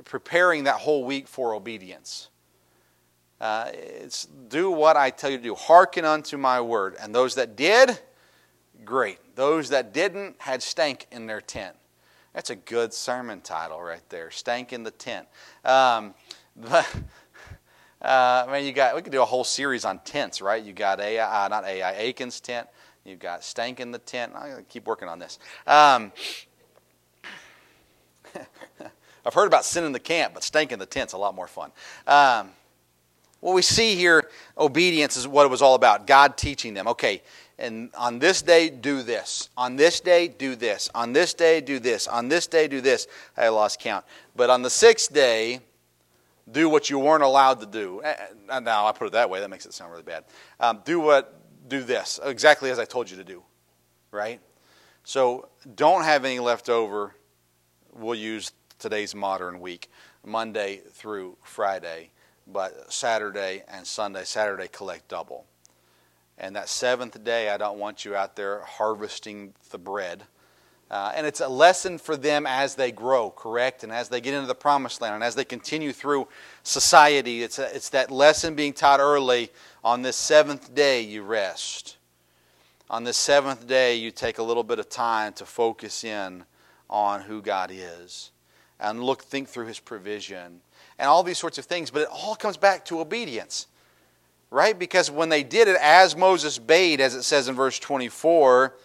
preparing 0.03 0.63
that 0.63 0.75
whole 0.75 1.03
week 1.03 1.27
for 1.27 1.53
obedience. 1.53 2.29
Uh, 3.39 3.69
it's 3.73 4.25
do 4.25 4.71
what 4.71 4.95
I 4.95 5.09
tell 5.09 5.29
you 5.29 5.37
to 5.37 5.43
do. 5.43 5.55
Hearken 5.55 6.05
unto 6.05 6.37
my 6.37 6.61
word. 6.61 6.95
And 6.99 7.13
those 7.13 7.35
that 7.35 7.55
did, 7.55 7.99
great. 8.83 9.19
Those 9.35 9.69
that 9.69 9.93
didn't 9.93 10.35
had 10.39 10.63
stank 10.63 11.07
in 11.11 11.27
their 11.27 11.41
tent. 11.41 11.75
That's 12.35 12.49
a 12.49 12.55
good 12.57 12.93
sermon 12.93 13.39
title 13.39 13.81
right 13.81 14.01
there. 14.09 14.29
Stank 14.29 14.73
in 14.73 14.83
the 14.83 14.91
tent. 14.91 15.25
Um, 15.63 16.13
but, 16.57 16.85
uh, 18.01 18.45
I 18.45 18.51
mean, 18.51 18.65
you 18.65 18.73
got 18.73 18.93
we 18.93 19.01
could 19.01 19.13
do 19.13 19.21
a 19.21 19.25
whole 19.25 19.45
series 19.45 19.85
on 19.85 19.99
tents, 19.99 20.41
right? 20.41 20.61
You 20.61 20.73
got 20.73 20.99
AI, 20.99 21.45
uh, 21.45 21.47
not 21.47 21.63
AI, 21.63 21.93
Achan's 21.93 22.41
tent. 22.41 22.67
You've 23.05 23.19
got 23.19 23.41
stank 23.41 23.79
in 23.79 23.91
the 23.91 23.99
tent. 23.99 24.33
I'm 24.35 24.49
gonna 24.49 24.63
keep 24.63 24.85
working 24.85 25.07
on 25.07 25.17
this. 25.17 25.39
Um, 25.65 26.11
I've 29.25 29.33
heard 29.33 29.47
about 29.47 29.63
sin 29.63 29.85
in 29.85 29.93
the 29.93 29.99
camp, 29.99 30.33
but 30.33 30.43
stank 30.43 30.73
in 30.73 30.79
the 30.79 30.85
tent's 30.85 31.13
a 31.13 31.17
lot 31.17 31.35
more 31.35 31.47
fun. 31.47 31.71
Um, 32.05 32.49
what 33.39 33.53
we 33.53 33.61
see 33.61 33.95
here, 33.95 34.29
obedience 34.57 35.15
is 35.15 35.25
what 35.25 35.45
it 35.45 35.49
was 35.49 35.61
all 35.61 35.75
about. 35.75 36.05
God 36.05 36.35
teaching 36.35 36.73
them. 36.73 36.87
Okay, 36.89 37.21
and 37.57 37.89
on 37.97 38.19
this 38.19 38.41
day 38.41 38.69
do 38.69 39.01
this. 39.01 39.49
On 39.55 39.75
this 39.75 39.99
day 39.99 40.27
do 40.27 40.55
this. 40.55 40.89
On 40.93 41.13
this 41.13 41.33
day 41.33 41.61
do 41.61 41.79
this. 41.79 42.07
On 42.07 42.27
this 42.27 42.47
day 42.47 42.67
do 42.67 42.81
this. 42.81 43.07
I 43.37 43.49
lost 43.49 43.79
count. 43.79 44.05
But 44.35 44.49
on 44.49 44.61
the 44.61 44.69
sixth 44.69 45.13
day 45.13 45.61
do 46.51 46.69
what 46.69 46.89
you 46.89 46.99
weren't 46.99 47.23
allowed 47.23 47.59
to 47.61 47.65
do. 47.65 48.01
Eh, 48.03 48.15
eh, 48.49 48.59
now 48.59 48.85
i 48.85 48.91
put 48.91 49.07
it 49.07 49.13
that 49.13 49.29
way. 49.29 49.39
That 49.39 49.49
makes 49.49 49.65
it 49.65 49.73
sound 49.73 49.91
really 49.91 50.03
bad. 50.03 50.25
Um, 50.59 50.81
do 50.85 50.99
what 50.99 51.41
do 51.67 51.81
this 51.81 52.19
exactly 52.23 52.69
as 52.69 52.77
i 52.77 52.85
told 52.85 53.09
you 53.09 53.17
to 53.17 53.23
do 53.23 53.41
right? 54.15 54.39
So 55.03 55.49
don't 55.75 56.03
have 56.03 56.25
any 56.25 56.39
left 56.39 56.69
over. 56.69 57.13
We'll 57.93 58.15
use 58.15 58.53
today's 58.79 59.13
modern 59.13 59.59
week 59.59 59.89
monday 60.25 60.81
through 60.91 61.37
friday 61.43 62.09
but 62.47 62.91
saturday 62.91 63.63
and 63.69 63.85
sunday 63.85 64.23
saturday 64.23 64.67
collect 64.67 65.07
double 65.07 65.45
and 66.37 66.55
that 66.55 66.69
seventh 66.69 67.23
day, 67.23 67.49
I 67.49 67.57
don't 67.57 67.79
want 67.79 68.05
you 68.05 68.15
out 68.15 68.35
there 68.35 68.61
harvesting 68.61 69.53
the 69.69 69.77
bread. 69.77 70.23
Uh, 70.91 71.11
and 71.15 71.25
it's 71.25 71.39
a 71.39 71.47
lesson 71.47 71.97
for 71.97 72.15
them 72.15 72.45
as 72.45 72.75
they 72.75 72.91
grow, 72.91 73.31
correct? 73.31 73.83
And 73.83 73.91
as 73.91 74.09
they 74.09 74.21
get 74.21 74.33
into 74.33 74.47
the 74.47 74.55
promised 74.55 75.01
land 75.01 75.15
and 75.15 75.23
as 75.23 75.33
they 75.33 75.45
continue 75.45 75.91
through 75.91 76.27
society, 76.63 77.41
it's, 77.41 77.57
a, 77.57 77.75
it's 77.75 77.89
that 77.89 78.11
lesson 78.11 78.53
being 78.53 78.73
taught 78.73 78.99
early. 78.99 79.49
On 79.83 80.01
this 80.03 80.15
seventh 80.15 80.75
day, 80.75 81.01
you 81.01 81.23
rest. 81.23 81.97
On 82.89 83.03
this 83.03 83.17
seventh 83.17 83.65
day, 83.65 83.95
you 83.95 84.11
take 84.11 84.37
a 84.37 84.43
little 84.43 84.63
bit 84.63 84.77
of 84.77 84.89
time 84.89 85.33
to 85.33 85.45
focus 85.45 86.03
in 86.03 86.43
on 86.87 87.21
who 87.21 87.41
God 87.41 87.71
is 87.73 88.31
and 88.79 89.03
look, 89.03 89.23
think 89.23 89.47
through 89.47 89.65
His 89.65 89.79
provision 89.79 90.61
and 90.99 91.09
all 91.09 91.23
these 91.23 91.39
sorts 91.39 91.57
of 91.57 91.65
things. 91.65 91.89
But 91.89 92.03
it 92.03 92.09
all 92.11 92.35
comes 92.35 92.57
back 92.57 92.85
to 92.85 92.99
obedience 92.99 93.67
right? 94.49 94.77
Because 94.77 95.11
when 95.11 95.29
they 95.29 95.43
did 95.43 95.67
it 95.67 95.77
as 95.81 96.15
Moses 96.15 96.57
bade, 96.57 97.01
as 97.01 97.15
it 97.15 97.23
says 97.23 97.47
in 97.47 97.55
verse 97.55 97.79
24, 97.79 98.75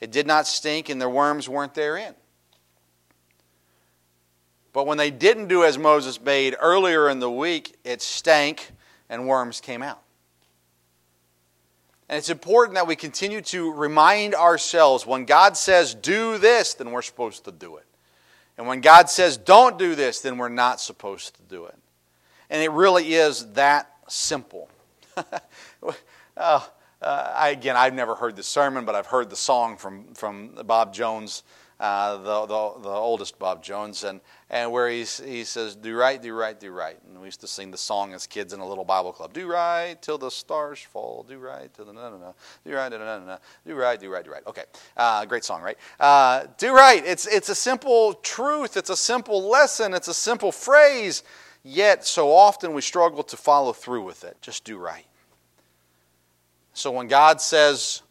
it 0.00 0.10
did 0.10 0.26
not 0.26 0.46
stink 0.46 0.88
and 0.88 1.00
the 1.00 1.08
worms 1.08 1.48
weren't 1.48 1.74
therein. 1.74 2.14
But 4.72 4.86
when 4.86 4.98
they 4.98 5.10
didn't 5.10 5.48
do 5.48 5.64
as 5.64 5.78
Moses 5.78 6.18
bade 6.18 6.54
earlier 6.60 7.08
in 7.08 7.18
the 7.18 7.30
week, 7.30 7.76
it 7.82 8.02
stank 8.02 8.72
and 9.08 9.26
worms 9.26 9.60
came 9.60 9.82
out. 9.82 10.02
And 12.08 12.18
it's 12.18 12.28
important 12.28 12.74
that 12.76 12.86
we 12.86 12.94
continue 12.94 13.40
to 13.40 13.72
remind 13.72 14.34
ourselves 14.34 15.06
when 15.06 15.24
God 15.24 15.56
says, 15.56 15.94
do 15.94 16.38
this, 16.38 16.74
then 16.74 16.92
we're 16.92 17.02
supposed 17.02 17.44
to 17.46 17.52
do 17.52 17.78
it. 17.78 17.86
And 18.58 18.66
when 18.66 18.80
God 18.80 19.10
says, 19.10 19.36
don't 19.36 19.78
do 19.78 19.94
this, 19.94 20.20
then 20.20 20.38
we're 20.38 20.48
not 20.48 20.80
supposed 20.80 21.34
to 21.36 21.42
do 21.42 21.64
it. 21.66 21.74
And 22.48 22.62
it 22.62 22.70
really 22.70 23.14
is 23.14 23.52
that 23.54 23.90
simple. 24.08 24.68
uh, 25.86 25.90
uh, 26.36 26.60
I, 27.02 27.50
again, 27.50 27.76
I've 27.76 27.94
never 27.94 28.14
heard 28.14 28.36
the 28.36 28.42
sermon, 28.42 28.84
but 28.84 28.94
I've 28.94 29.06
heard 29.06 29.30
the 29.30 29.36
song 29.36 29.76
from, 29.76 30.14
from 30.14 30.50
Bob 30.66 30.92
Jones 30.92 31.42
uh, 31.78 32.16
the, 32.16 32.46
the, 32.46 32.80
the, 32.82 32.88
oldest 32.88 33.38
Bob 33.38 33.62
Jones, 33.62 34.04
and, 34.04 34.20
and 34.48 34.72
where 34.72 34.88
he's, 34.88 35.20
he 35.20 35.44
says, 35.44 35.76
Do 35.76 35.94
right, 35.94 36.22
do 36.22 36.32
right, 36.32 36.58
do 36.58 36.70
right. 36.70 36.96
And 37.06 37.20
we 37.20 37.26
used 37.26 37.42
to 37.42 37.46
sing 37.46 37.70
the 37.70 37.76
song 37.76 38.14
as 38.14 38.26
kids 38.26 38.54
in 38.54 38.60
a 38.60 38.66
little 38.66 38.84
Bible 38.84 39.12
club 39.12 39.34
Do 39.34 39.46
right 39.46 40.00
till 40.00 40.16
the 40.16 40.30
stars 40.30 40.80
fall, 40.80 41.24
do 41.28 41.38
right 41.38 41.72
till 41.74 41.84
the 41.84 41.92
no, 41.92 42.10
no, 42.10 42.16
no, 42.16 42.34
do 42.64 42.74
right, 42.74 42.90
no, 42.90 42.98
no, 42.98 43.26
no, 43.26 43.38
do 43.66 43.74
right, 43.74 44.00
do 44.00 44.10
right, 44.10 44.24
do 44.24 44.30
right. 44.30 44.46
Okay, 44.46 44.64
uh, 44.96 45.24
great 45.26 45.44
song, 45.44 45.60
right? 45.60 45.76
Uh, 46.00 46.46
do 46.56 46.74
right. 46.74 47.04
It's, 47.04 47.26
it's 47.26 47.50
a 47.50 47.54
simple 47.54 48.14
truth, 48.14 48.78
it's 48.78 48.90
a 48.90 48.96
simple 48.96 49.46
lesson, 49.46 49.92
it's 49.92 50.08
a 50.08 50.14
simple 50.14 50.52
phrase, 50.52 51.24
yet 51.66 52.06
so 52.06 52.32
often 52.32 52.72
we 52.72 52.80
struggle 52.80 53.22
to 53.24 53.36
follow 53.36 53.72
through 53.72 54.02
with 54.02 54.24
it. 54.24 54.36
Just 54.40 54.64
do 54.64 54.78
right. 54.78 55.06
So 56.72 56.90
when 56.90 57.08
God 57.08 57.40
says, 57.40 58.02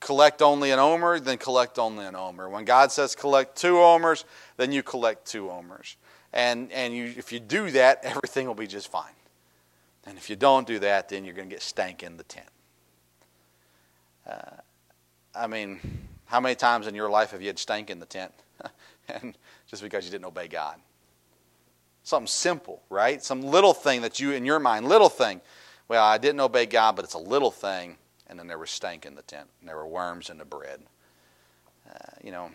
collect 0.00 0.42
only 0.42 0.70
an 0.70 0.78
omer, 0.78 1.20
then 1.20 1.38
collect 1.38 1.78
only 1.78 2.04
an 2.04 2.16
omer. 2.16 2.48
When 2.48 2.64
God 2.64 2.90
says 2.90 3.14
collect 3.14 3.56
two 3.56 3.78
omers, 3.78 4.24
then 4.56 4.72
you 4.72 4.82
collect 4.82 5.26
two 5.26 5.50
omers. 5.50 5.96
And, 6.32 6.72
and 6.72 6.94
you, 6.94 7.12
if 7.16 7.32
you 7.32 7.40
do 7.40 7.70
that, 7.72 8.00
everything 8.02 8.46
will 8.46 8.54
be 8.54 8.66
just 8.66 8.90
fine. 8.90 9.12
And 10.06 10.16
if 10.16 10.30
you 10.30 10.36
don't 10.36 10.66
do 10.66 10.78
that, 10.80 11.08
then 11.08 11.24
you're 11.24 11.34
going 11.34 11.48
to 11.48 11.54
get 11.54 11.62
stank 11.62 12.02
in 12.02 12.16
the 12.16 12.24
tent. 12.24 12.48
Uh, 14.26 14.56
I 15.34 15.46
mean, 15.46 15.78
how 16.24 16.40
many 16.40 16.54
times 16.54 16.86
in 16.86 16.94
your 16.94 17.10
life 17.10 17.30
have 17.30 17.42
you 17.42 17.48
had 17.48 17.58
stank 17.58 17.90
in 17.90 18.00
the 18.00 18.06
tent? 18.06 18.32
and 19.08 19.36
just 19.68 19.82
because 19.82 20.04
you 20.04 20.10
didn't 20.10 20.24
obey 20.24 20.48
God. 20.48 20.76
Something 22.02 22.26
simple, 22.26 22.82
right? 22.88 23.22
Some 23.22 23.42
little 23.42 23.74
thing 23.74 24.02
that 24.02 24.20
you, 24.20 24.32
in 24.32 24.44
your 24.44 24.58
mind, 24.58 24.88
little 24.88 25.08
thing. 25.08 25.40
Well, 25.88 26.04
I 26.04 26.18
didn't 26.18 26.40
obey 26.40 26.66
God, 26.66 26.96
but 26.96 27.04
it's 27.04 27.14
a 27.14 27.18
little 27.18 27.50
thing 27.50 27.96
and 28.30 28.38
then 28.38 28.46
there 28.46 28.58
was 28.58 28.70
stank 28.70 29.04
in 29.04 29.16
the 29.16 29.22
tent, 29.22 29.48
and 29.58 29.68
there 29.68 29.76
were 29.76 29.88
worms 29.88 30.30
in 30.30 30.38
the 30.38 30.44
bread. 30.44 30.80
Uh, 31.86 32.12
you 32.22 32.30
know, 32.30 32.48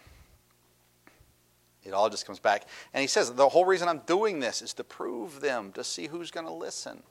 it 1.83 1.93
all 1.93 2.09
just 2.09 2.25
comes 2.25 2.39
back. 2.39 2.65
And 2.93 3.01
he 3.01 3.07
says, 3.07 3.33
The 3.33 3.49
whole 3.49 3.65
reason 3.65 3.89
I'm 3.89 3.99
doing 4.05 4.39
this 4.39 4.61
is 4.61 4.73
to 4.75 4.85
prove 4.85 5.41
them, 5.41 5.73
to 5.73 5.83
see 5.83 6.07
who's 6.07 6.31
going 6.31 6.45
to 6.45 6.53
listen. 6.53 7.03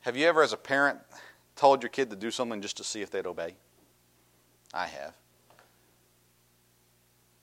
Have 0.00 0.16
you 0.16 0.26
ever, 0.26 0.42
as 0.42 0.54
a 0.54 0.56
parent, 0.56 0.98
told 1.54 1.82
your 1.82 1.90
kid 1.90 2.08
to 2.08 2.16
do 2.16 2.30
something 2.30 2.62
just 2.62 2.78
to 2.78 2.84
see 2.84 3.02
if 3.02 3.10
they'd 3.10 3.26
obey? 3.26 3.54
I 4.72 4.86
have. 4.86 5.12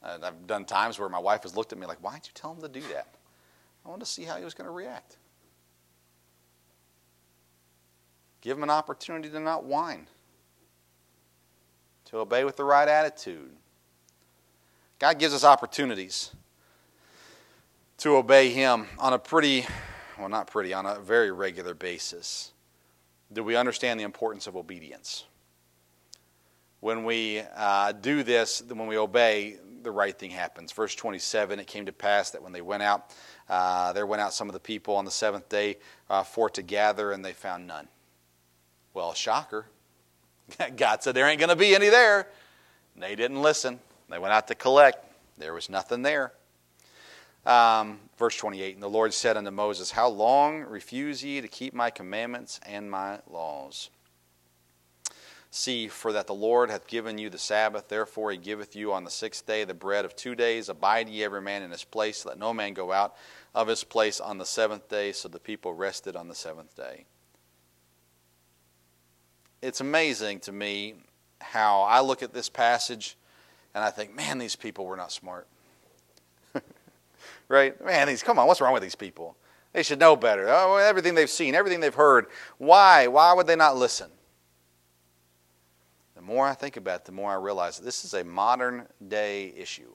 And 0.08 0.26
I've 0.26 0.48
done 0.48 0.66
times 0.66 0.98
where 0.98 1.10
my 1.10 1.20
wife 1.20 1.44
has 1.44 1.56
looked 1.56 1.74
at 1.74 1.78
me 1.78 1.86
like, 1.86 2.00
Why'd 2.00 2.22
you 2.26 2.32
tell 2.34 2.54
him 2.54 2.62
to 2.62 2.70
do 2.70 2.82
that? 2.94 3.08
I 3.86 3.90
wanted 3.90 4.06
to 4.06 4.12
see 4.12 4.24
how 4.24 4.38
he 4.38 4.44
was 4.44 4.54
going 4.54 4.68
to 4.68 4.72
react. 4.72 5.18
Give 8.42 8.58
him 8.58 8.64
an 8.64 8.70
opportunity 8.70 9.30
to 9.30 9.40
not 9.40 9.66
whine, 9.66 10.08
to 12.06 12.18
obey 12.18 12.44
with 12.44 12.56
the 12.56 12.64
right 12.64 12.88
attitude. 12.88 13.52
God 15.00 15.20
gives 15.20 15.34
us 15.34 15.44
opportunities 15.44 16.32
to 18.00 18.16
obey 18.16 18.50
Him 18.50 18.88
on 19.00 19.14
a 19.14 19.20
pretty, 19.20 19.66
well, 20.18 20.30
not 20.30 20.48
pretty, 20.48 20.74
on 20.74 20.86
a 20.86 21.00
very 21.00 21.32
regular 21.32 21.74
basis. 21.74 22.52
Do 23.32 23.44
we 23.44 23.56
understand 23.56 24.00
the 24.00 24.04
importance 24.04 24.48
of 24.48 24.56
obedience? 24.56 25.26
When 26.80 27.04
we 27.04 27.42
uh, 27.56 27.92
do 27.92 28.24
this, 28.24 28.64
when 28.68 28.88
we 28.88 28.98
obey, 28.98 29.58
the 29.84 29.92
right 29.92 30.18
thing 30.18 30.32
happens. 30.32 30.72
Verse 30.72 30.96
27 30.96 31.60
it 31.60 31.68
came 31.68 31.86
to 31.86 31.92
pass 31.92 32.32
that 32.32 32.42
when 32.42 32.52
they 32.52 32.62
went 32.62 32.84
out, 32.84 33.14
uh, 33.50 33.94
there 33.94 34.06
went 34.06 34.22
out 34.22 34.34
some 34.34 34.50
of 34.50 34.54
the 34.54 34.60
people 34.60 34.96
on 34.96 35.06
the 35.06 35.12
seventh 35.12 35.48
day 35.50 35.78
uh, 36.10 36.24
for 36.24 36.50
to 36.52 36.62
gather, 36.62 37.12
and 37.12 37.24
they 37.24 37.34
found 37.34 37.68
none. 37.68 37.88
Well, 38.94 39.14
shocker. 39.14 39.66
God 40.78 41.04
said 41.04 41.16
there 41.16 41.28
ain't 41.28 41.40
going 41.40 41.50
to 41.50 41.56
be 41.56 41.76
any 41.76 41.90
there. 41.90 42.28
And 42.94 43.04
they 43.04 43.16
didn't 43.16 43.42
listen. 43.42 43.80
They 44.10 44.20
went 44.20 44.34
out 44.34 44.48
to 44.48 44.56
collect. 44.56 45.06
There 45.38 45.54
was 45.54 45.70
nothing 45.70 46.02
there. 46.02 46.34
Um, 47.46 48.00
verse 48.18 48.36
28 48.36 48.74
And 48.74 48.84
the 48.84 48.90
Lord 48.90 49.14
said 49.14 49.38
unto 49.38 49.52
Moses, 49.52 49.92
How 49.92 50.10
long 50.10 50.62
refuse 50.62 51.24
ye 51.24 51.42
to 51.42 51.48
keep 51.48 51.74
my 51.74 51.90
commandments 51.90 52.60
and 52.66 52.90
my 52.90 53.20
laws? 53.30 53.90
See, 55.50 55.88
for 55.88 56.12
that 56.14 56.28
the 56.28 56.34
Lord 56.34 56.70
hath 56.70 56.88
given 56.88 57.18
you 57.18 57.30
the 57.30 57.38
Sabbath, 57.38 57.88
therefore 57.88 58.32
he 58.32 58.38
giveth 58.38 58.76
you 58.76 58.94
on 58.94 59.04
the 59.04 59.10
sixth 59.10 59.46
day 59.46 59.64
the 59.64 59.74
bread 59.74 60.06
of 60.06 60.16
two 60.16 60.36
days. 60.36 60.70
Abide 60.70 61.10
ye 61.10 61.24
every 61.24 61.42
man 61.42 61.64
in 61.64 61.72
his 61.72 61.84
place, 61.84 62.26
let 62.26 62.38
no 62.38 62.54
man 62.54 62.74
go 62.74 62.92
out 62.92 63.16
of 63.56 63.68
his 63.68 63.84
place 63.84 64.20
on 64.20 64.38
the 64.38 64.46
seventh 64.46 64.90
day. 64.90 65.12
So 65.12 65.30
the 65.30 65.40
people 65.40 65.74
rested 65.74 66.16
on 66.16 66.28
the 66.28 66.36
seventh 66.36 66.76
day 66.76 67.06
it's 69.62 69.82
amazing 69.82 70.40
to 70.42 70.52
me 70.52 70.96
how 71.42 71.82
I 71.82 72.02
look 72.02 72.22
at 72.24 72.34
this 72.34 72.50
passage 72.50 73.18
and 73.74 73.84
I 73.84 73.90
think, 73.90 74.16
man, 74.16 74.38
these 74.38 74.56
people 74.56 74.86
were 74.86 74.98
not 74.98 75.12
smart. 75.12 75.48
right? 77.48 77.84
Man, 77.84 78.08
these 78.08 78.24
come 78.24 78.40
on, 78.40 78.48
what's 78.48 78.62
wrong 78.62 78.74
with 78.74 78.84
these 78.84 78.96
people? 78.96 79.36
They 79.74 79.84
should 79.84 80.00
know 80.00 80.16
better. 80.16 80.48
Oh, 80.50 80.78
everything 80.78 81.14
they've 81.14 81.30
seen, 81.30 81.54
everything 81.54 81.80
they've 81.80 81.94
heard. 81.94 82.28
Why? 82.58 83.08
Why 83.08 83.34
would 83.34 83.46
they 83.46 83.56
not 83.56 83.78
listen? 83.78 84.10
More 86.28 86.46
I 86.46 86.56
think 86.56 86.76
about 86.76 87.00
it, 87.00 87.06
the 87.06 87.14
more 87.14 87.32
I 87.32 87.36
realize 87.36 87.80
this 87.80 88.04
is 88.04 88.14
a 88.14 88.22
modern 88.22 88.86
day 89.08 89.54
issue. 89.56 89.94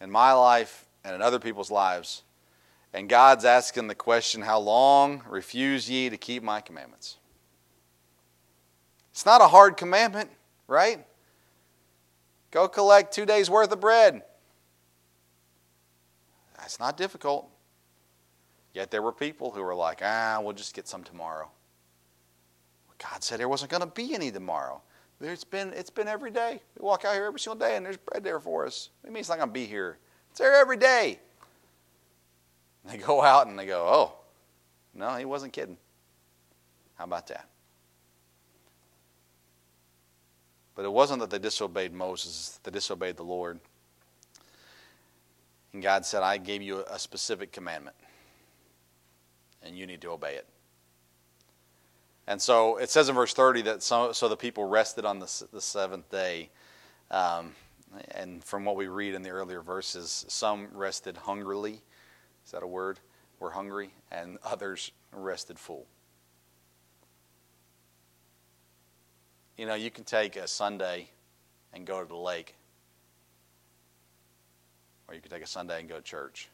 In 0.00 0.10
my 0.10 0.32
life 0.32 0.86
and 1.04 1.14
in 1.14 1.20
other 1.20 1.38
people's 1.38 1.70
lives, 1.70 2.22
and 2.94 3.06
God's 3.06 3.44
asking 3.44 3.86
the 3.86 3.94
question, 3.94 4.40
How 4.40 4.58
long 4.58 5.22
refuse 5.28 5.90
ye 5.90 6.08
to 6.08 6.16
keep 6.16 6.42
my 6.42 6.62
commandments? 6.62 7.18
It's 9.10 9.26
not 9.26 9.42
a 9.42 9.48
hard 9.48 9.76
commandment, 9.76 10.30
right? 10.68 11.04
Go 12.50 12.66
collect 12.66 13.12
two 13.12 13.26
days' 13.26 13.50
worth 13.50 13.72
of 13.72 13.80
bread. 13.80 14.22
That's 16.56 16.80
not 16.80 16.96
difficult. 16.96 17.46
Yet 18.72 18.90
there 18.90 19.02
were 19.02 19.12
people 19.12 19.50
who 19.50 19.62
were 19.62 19.74
like, 19.74 20.00
ah, 20.02 20.40
we'll 20.40 20.54
just 20.54 20.74
get 20.74 20.88
some 20.88 21.04
tomorrow. 21.04 21.50
God 23.10 23.22
said 23.22 23.38
there 23.38 23.48
wasn't 23.48 23.70
going 23.70 23.82
to 23.82 23.86
be 23.86 24.14
any 24.14 24.30
tomorrow. 24.30 24.80
It's 25.20 25.44
been, 25.44 25.72
it's 25.74 25.90
been 25.90 26.08
every 26.08 26.30
day. 26.30 26.60
We 26.78 26.84
walk 26.84 27.04
out 27.04 27.14
here 27.14 27.24
every 27.24 27.40
single 27.40 27.58
day 27.58 27.76
and 27.76 27.86
there's 27.86 27.96
bread 27.96 28.24
there 28.24 28.40
for 28.40 28.66
us. 28.66 28.90
It 29.04 29.12
means 29.12 29.24
it's 29.24 29.28
not 29.28 29.38
going 29.38 29.48
to 29.48 29.52
be 29.52 29.66
here. 29.66 29.98
It's 30.30 30.38
there 30.38 30.54
every 30.54 30.76
day. 30.76 31.18
And 32.82 32.92
they 32.92 32.98
go 33.06 33.22
out 33.22 33.46
and 33.46 33.58
they 33.58 33.66
go, 33.66 33.86
oh, 33.86 34.14
no, 34.94 35.16
he 35.16 35.24
wasn't 35.24 35.52
kidding. 35.52 35.76
How 36.96 37.04
about 37.04 37.26
that? 37.28 37.48
But 40.74 40.84
it 40.84 40.92
wasn't 40.92 41.20
that 41.20 41.30
they 41.30 41.38
disobeyed 41.38 41.92
Moses, 41.92 42.58
they 42.62 42.70
disobeyed 42.70 43.16
the 43.16 43.22
Lord. 43.22 43.60
And 45.72 45.82
God 45.82 46.04
said, 46.04 46.22
I 46.22 46.38
gave 46.38 46.62
you 46.62 46.84
a 46.88 46.98
specific 46.98 47.52
commandment, 47.52 47.96
and 49.62 49.76
you 49.76 49.86
need 49.86 50.00
to 50.02 50.10
obey 50.10 50.34
it. 50.34 50.46
And 52.26 52.40
so 52.40 52.76
it 52.76 52.90
says 52.90 53.08
in 53.08 53.14
verse 53.14 53.34
30 53.34 53.62
that 53.62 53.82
so, 53.82 54.12
so 54.12 54.28
the 54.28 54.36
people 54.36 54.64
rested 54.64 55.04
on 55.04 55.18
the, 55.18 55.46
the 55.52 55.60
seventh 55.60 56.10
day. 56.10 56.50
Um, 57.10 57.52
and 58.12 58.42
from 58.42 58.64
what 58.64 58.76
we 58.76 58.86
read 58.88 59.14
in 59.14 59.22
the 59.22 59.30
earlier 59.30 59.60
verses, 59.60 60.24
some 60.28 60.68
rested 60.72 61.16
hungrily. 61.16 61.82
Is 62.44 62.52
that 62.52 62.62
a 62.62 62.66
word? 62.66 62.98
Were 63.40 63.50
hungry, 63.50 63.90
and 64.10 64.38
others 64.44 64.90
rested 65.12 65.58
full. 65.58 65.86
You 69.56 69.66
know, 69.66 69.74
you 69.74 69.90
can 69.90 70.04
take 70.04 70.36
a 70.36 70.48
Sunday 70.48 71.10
and 71.72 71.86
go 71.86 72.00
to 72.00 72.08
the 72.08 72.16
lake, 72.16 72.54
or 75.06 75.14
you 75.14 75.20
can 75.20 75.30
take 75.30 75.42
a 75.42 75.46
Sunday 75.46 75.80
and 75.80 75.88
go 75.88 75.96
to 75.96 76.02
church. 76.02 76.48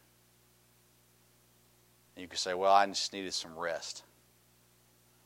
And 2.15 2.23
you 2.23 2.29
can 2.29 2.39
say, 2.39 2.53
Well, 2.53 2.73
I 2.73 2.87
just 2.87 3.13
needed 3.13 3.33
some 3.33 3.59
rest. 3.59 4.03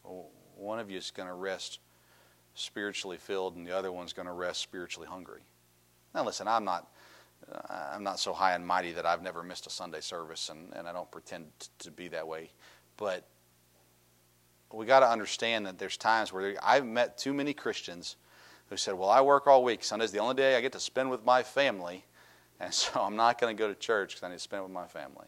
One 0.04 0.78
of 0.78 0.90
you 0.90 0.98
is 0.98 1.10
going 1.10 1.28
to 1.28 1.34
rest 1.34 1.80
spiritually 2.54 3.16
filled, 3.16 3.56
and 3.56 3.66
the 3.66 3.76
other 3.76 3.90
one's 3.90 4.12
going 4.12 4.26
to 4.26 4.32
rest 4.32 4.60
spiritually 4.60 5.08
hungry. 5.08 5.42
Now, 6.14 6.24
listen, 6.24 6.46
I'm 6.48 6.64
not. 6.64 6.88
I'm 7.68 8.02
not 8.02 8.18
so 8.18 8.32
high 8.32 8.54
and 8.54 8.66
mighty 8.66 8.92
that 8.92 9.04
I've 9.04 9.22
never 9.22 9.42
missed 9.42 9.66
a 9.66 9.70
Sunday 9.70 10.00
service, 10.00 10.48
and, 10.48 10.72
and 10.72 10.88
I 10.88 10.92
don't 10.92 11.10
pretend 11.10 11.46
to 11.80 11.90
be 11.90 12.08
that 12.08 12.26
way. 12.26 12.50
But 12.96 13.26
we 14.72 14.86
got 14.86 15.00
to 15.00 15.10
understand 15.10 15.66
that 15.66 15.78
there's 15.78 15.96
times 15.96 16.32
where 16.32 16.56
I've 16.62 16.86
met 16.86 17.18
too 17.18 17.34
many 17.34 17.52
Christians 17.52 18.16
who 18.70 18.76
said, 18.76 18.94
Well, 18.94 19.10
I 19.10 19.20
work 19.20 19.46
all 19.46 19.62
week. 19.62 19.84
Sunday's 19.84 20.10
the 20.10 20.18
only 20.18 20.34
day 20.34 20.56
I 20.56 20.60
get 20.60 20.72
to 20.72 20.80
spend 20.80 21.10
with 21.10 21.24
my 21.24 21.42
family. 21.42 22.04
And 22.60 22.72
so 22.74 23.00
I'm 23.00 23.16
not 23.16 23.40
going 23.40 23.54
to 23.56 23.60
go 23.60 23.68
to 23.68 23.74
church 23.74 24.10
because 24.10 24.22
I 24.22 24.28
need 24.28 24.36
to 24.36 24.40
spend 24.40 24.60
it 24.60 24.64
with 24.64 24.72
my 24.72 24.86
family. 24.86 25.26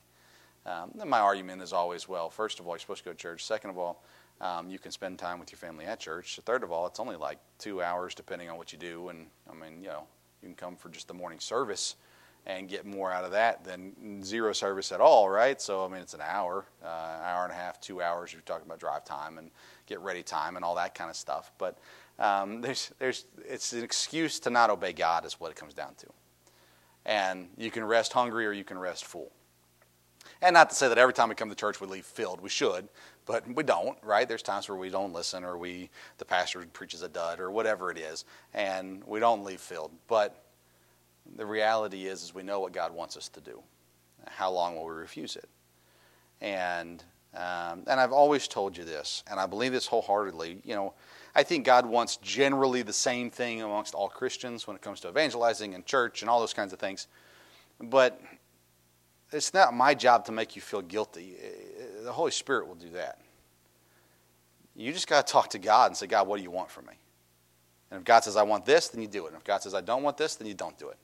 Um, 0.65 0.93
my 1.09 1.21
argument 1.21 1.63
is 1.63 1.73
always, 1.73 2.09
well, 2.09 2.29
first 2.29 2.59
of 2.59 2.67
all, 2.67 2.73
you're 2.73 2.81
supposed 2.81 3.05
to 3.05 3.11
go 3.11 3.13
to 3.13 3.19
church. 3.19 3.45
Second 3.45 3.71
of 3.71 3.79
all, 3.79 4.03
um, 4.41 4.69
you 4.69 4.79
can 4.79 4.91
spend 4.91 5.19
time 5.19 5.39
with 5.39 5.51
your 5.51 5.59
family 5.59 5.87
at 5.87 6.01
church. 6.01 6.39
Third 6.45 6.63
of 6.63 6.71
all, 6.71 6.87
it's 6.87 7.01
only 7.01 7.17
like 7.17 7.39
two 7.59 7.83
hours 7.83 8.15
depending 8.15 8.51
on 8.51 8.59
what 8.59 8.73
you 8.73 8.79
do. 8.79 9.09
And 9.09 9.27
I 9.51 9.55
mean, 9.55 9.83
you 9.83 9.89
know, 9.89 10.05
you 10.43 10.49
can 10.49 10.55
come 10.55 10.77
for 10.77 10.89
just 10.89 11.09
the 11.09 11.15
morning 11.15 11.41
service 11.41 11.97
and 12.47 12.69
get 12.69 12.87
more 12.87 13.11
out 13.11 13.25
of 13.25 13.33
that 13.33 13.65
than 13.65 14.23
zero 14.23 14.53
service 14.53 14.93
at 14.93 15.01
all, 15.01 15.29
right? 15.29 15.61
So, 15.61 15.85
I 15.85 15.89
mean, 15.89 16.01
it's 16.01 16.15
an 16.15 16.21
hour, 16.23 16.65
uh, 16.85 16.87
hour 16.87 17.43
and 17.43 17.53
a 17.53 17.57
half, 17.57 17.81
two 17.81 18.01
hours. 18.01 18.33
You're 18.33 18.43
talking 18.43 18.67
about 18.67 18.79
drive 18.79 19.05
time 19.05 19.39
and 19.39 19.51
get 19.87 20.01
ready 20.01 20.23
time 20.23 20.55
and 20.55 20.65
all 20.65 20.77
that 20.77 20.95
kind 20.95 21.11
of 21.11 21.17
stuff. 21.17 21.51
But 21.59 21.79
um, 22.19 22.61
there's, 22.63 22.93
there's, 22.99 23.25
it's 23.49 23.73
an 23.73 23.83
excuse 23.83 24.39
to 24.41 24.51
not 24.51 24.71
obey 24.71 24.93
God, 24.93 25.25
is 25.25 25.41
what 25.41 25.51
it 25.51 25.57
comes 25.57 25.75
down 25.75 25.95
to. 25.97 26.07
And 27.05 27.49
you 27.57 27.71
can 27.71 27.85
rest 27.85 28.13
hungry 28.13 28.47
or 28.47 28.53
you 28.53 28.65
can 28.65 28.79
rest 28.79 29.05
full. 29.05 29.33
And 30.43 30.55
not 30.55 30.71
to 30.71 30.77
say 30.77 30.89
that 30.89 30.99
every 30.99 31.15
time 31.15 31.29
we 31.29 31.35
come 31.35 31.49
to 31.49 31.55
church 31.55 31.81
we 31.81 31.87
leave 31.87 32.05
filled. 32.05 32.41
We 32.41 32.49
should, 32.49 32.89
but 33.27 33.45
we 33.55 33.63
don't, 33.63 33.99
right? 34.03 34.27
There's 34.27 34.43
times 34.43 34.69
where 34.69 34.79
we 34.79 34.89
don't 34.89 35.13
listen 35.13 35.45
or 35.45 35.59
we 35.59 35.91
the 36.19 36.25
pastor 36.25 36.65
preaches 36.73 37.03
a 37.03 37.09
dud 37.09 37.41
or 37.41 37.51
whatever 37.51 37.91
it 37.91 37.99
is, 37.99 38.25
and 38.55 39.03
we 39.05 39.21
don't 39.21 39.45
leave 39.45 39.61
filled. 39.61 39.91
But 40.09 40.45
the 41.37 41.45
reality 41.45 42.07
is, 42.07 42.23
is 42.23 42.35
we 42.35 42.45
know 42.45 42.61
what 42.61 42.73
God 42.73 42.95
wants 42.95 43.17
us 43.17 43.29
to 43.31 43.41
do. 43.41 43.61
How 44.29 44.51
long 44.51 44.77
will 44.77 44.87
we 44.87 44.93
refuse 44.93 45.37
it? 45.37 45.49
And 46.41 47.03
um, 47.35 47.83
and 47.87 48.01
I've 48.01 48.13
always 48.13 48.49
told 48.49 48.79
you 48.79 48.85
this, 48.85 49.23
and 49.31 49.39
I 49.39 49.45
believe 49.45 49.73
this 49.73 49.87
wholeheartedly. 49.87 50.63
You 50.65 50.75
know, 50.75 50.95
I 51.35 51.43
think 51.43 51.67
God 51.67 51.85
wants 51.85 52.17
generally 52.17 52.81
the 52.81 52.95
same 52.95 53.31
thing 53.31 53.61
amongst 53.61 53.95
all 53.95 54.09
Christians 54.09 54.67
when 54.67 54.75
it 54.75 54.81
comes 54.81 55.01
to 55.01 55.09
evangelizing 55.09 55.75
and 55.75 55.85
church 55.85 56.23
and 56.23 56.31
all 56.31 56.41
those 56.41 56.55
kinds 56.55 56.73
of 56.73 56.79
things. 56.79 57.09
But 57.79 58.19
it's 59.33 59.53
not 59.53 59.75
my 59.75 59.95
job 59.95 60.25
to 60.27 60.33
make 60.33 60.57
you 60.57 60.63
feel 60.63 60.81
guilty. 60.81 61.37
The 62.07 62.13
Holy 62.13 62.31
Spirit 62.31 62.69
will 62.69 62.77
do 62.77 62.91
that. 62.91 63.19
You 64.77 64.93
just 64.93 65.09
got 65.09 65.27
to 65.27 65.33
talk 65.33 65.51
to 65.51 65.59
God 65.59 65.89
and 65.89 65.97
say, 65.97 66.07
God, 66.07 66.29
what 66.29 66.37
do 66.37 66.43
you 66.45 66.53
want 66.53 66.71
from 66.71 66.87
me? 66.87 66.93
And 67.91 67.99
if 67.99 68.05
God 68.05 68.21
says, 68.21 68.37
I 68.37 68.45
want 68.45 68.65
this, 68.65 68.87
then 68.87 69.03
you 69.03 69.09
do 69.09 69.25
it. 69.25 69.31
And 69.31 69.37
if 69.37 69.43
God 69.43 69.61
says, 69.61 69.75
I 69.75 69.81
don't 69.81 70.05
want 70.05 70.17
this, 70.17 70.37
then 70.37 70.47
you 70.47 70.55
don't 70.55 70.79
do 70.79 70.89
it. 70.89 70.99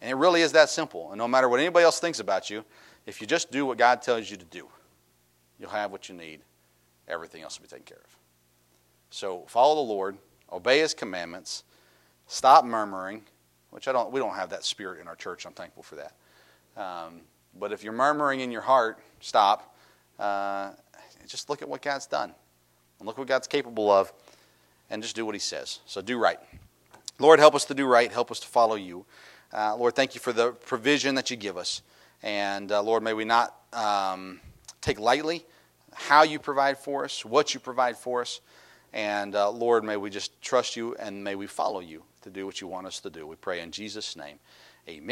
And 0.00 0.10
it 0.10 0.14
really 0.14 0.42
is 0.42 0.50
that 0.50 0.68
simple. 0.68 1.10
And 1.12 1.18
no 1.18 1.28
matter 1.28 1.48
what 1.48 1.60
anybody 1.60 1.84
else 1.84 2.00
thinks 2.00 2.18
about 2.18 2.50
you, 2.50 2.64
if 3.06 3.20
you 3.20 3.26
just 3.28 3.52
do 3.52 3.64
what 3.64 3.78
God 3.78 4.02
tells 4.02 4.32
you 4.32 4.36
to 4.36 4.44
do, 4.46 4.66
you'll 5.60 5.70
have 5.70 5.92
what 5.92 6.08
you 6.08 6.16
need. 6.16 6.40
Everything 7.06 7.42
else 7.42 7.60
will 7.60 7.66
be 7.66 7.68
taken 7.68 7.84
care 7.84 8.02
of. 8.04 8.16
So 9.10 9.44
follow 9.46 9.76
the 9.76 9.92
Lord, 9.92 10.18
obey 10.50 10.80
His 10.80 10.92
commandments, 10.92 11.62
stop 12.26 12.64
murmuring, 12.64 13.22
which 13.70 13.86
I 13.86 13.92
don't. 13.92 14.10
We 14.10 14.18
don't 14.18 14.34
have 14.34 14.50
that 14.50 14.64
spirit 14.64 15.00
in 15.00 15.06
our 15.06 15.14
church. 15.16 15.46
I'm 15.46 15.52
thankful 15.52 15.84
for 15.84 15.94
that. 15.96 16.14
Um, 16.76 17.20
but 17.56 17.70
if 17.70 17.84
you're 17.84 17.92
murmuring 17.92 18.40
in 18.40 18.50
your 18.50 18.62
heart, 18.62 18.98
stop. 19.20 19.71
Uh, 20.18 20.70
just 21.26 21.48
look 21.48 21.62
at 21.62 21.68
what 21.68 21.82
God's 21.82 22.06
done, 22.06 22.32
and 22.98 23.06
look 23.06 23.18
what 23.18 23.26
God's 23.26 23.46
capable 23.46 23.90
of, 23.90 24.12
and 24.90 25.02
just 25.02 25.16
do 25.16 25.24
what 25.24 25.34
He 25.34 25.40
says. 25.40 25.80
So 25.86 26.02
do 26.02 26.18
right. 26.18 26.38
Lord, 27.18 27.38
help 27.38 27.54
us 27.54 27.64
to 27.66 27.74
do 27.74 27.86
right. 27.86 28.10
Help 28.10 28.30
us 28.30 28.40
to 28.40 28.46
follow 28.46 28.74
You. 28.74 29.04
Uh, 29.52 29.76
Lord, 29.76 29.94
thank 29.94 30.14
You 30.14 30.20
for 30.20 30.32
the 30.32 30.52
provision 30.52 31.14
that 31.14 31.30
You 31.30 31.36
give 31.36 31.56
us, 31.56 31.82
and 32.22 32.70
uh, 32.70 32.82
Lord, 32.82 33.02
may 33.02 33.14
we 33.14 33.24
not 33.24 33.56
um, 33.72 34.40
take 34.80 34.98
lightly 34.98 35.44
how 35.94 36.22
You 36.22 36.38
provide 36.38 36.78
for 36.78 37.04
us, 37.04 37.24
what 37.24 37.54
You 37.54 37.60
provide 37.60 37.96
for 37.96 38.20
us. 38.22 38.40
And 38.92 39.34
uh, 39.34 39.50
Lord, 39.50 39.84
may 39.84 39.96
we 39.96 40.10
just 40.10 40.40
trust 40.42 40.76
you 40.76 40.94
and 40.96 41.24
may 41.24 41.34
we 41.34 41.46
follow 41.46 41.80
you 41.80 42.02
to 42.22 42.30
do 42.30 42.44
what 42.46 42.60
you 42.60 42.66
want 42.66 42.86
us 42.86 43.00
to 43.00 43.10
do. 43.10 43.26
We 43.26 43.36
pray 43.36 43.60
in 43.60 43.70
Jesus' 43.70 44.16
name. 44.16 44.38
Amen. 44.88 45.08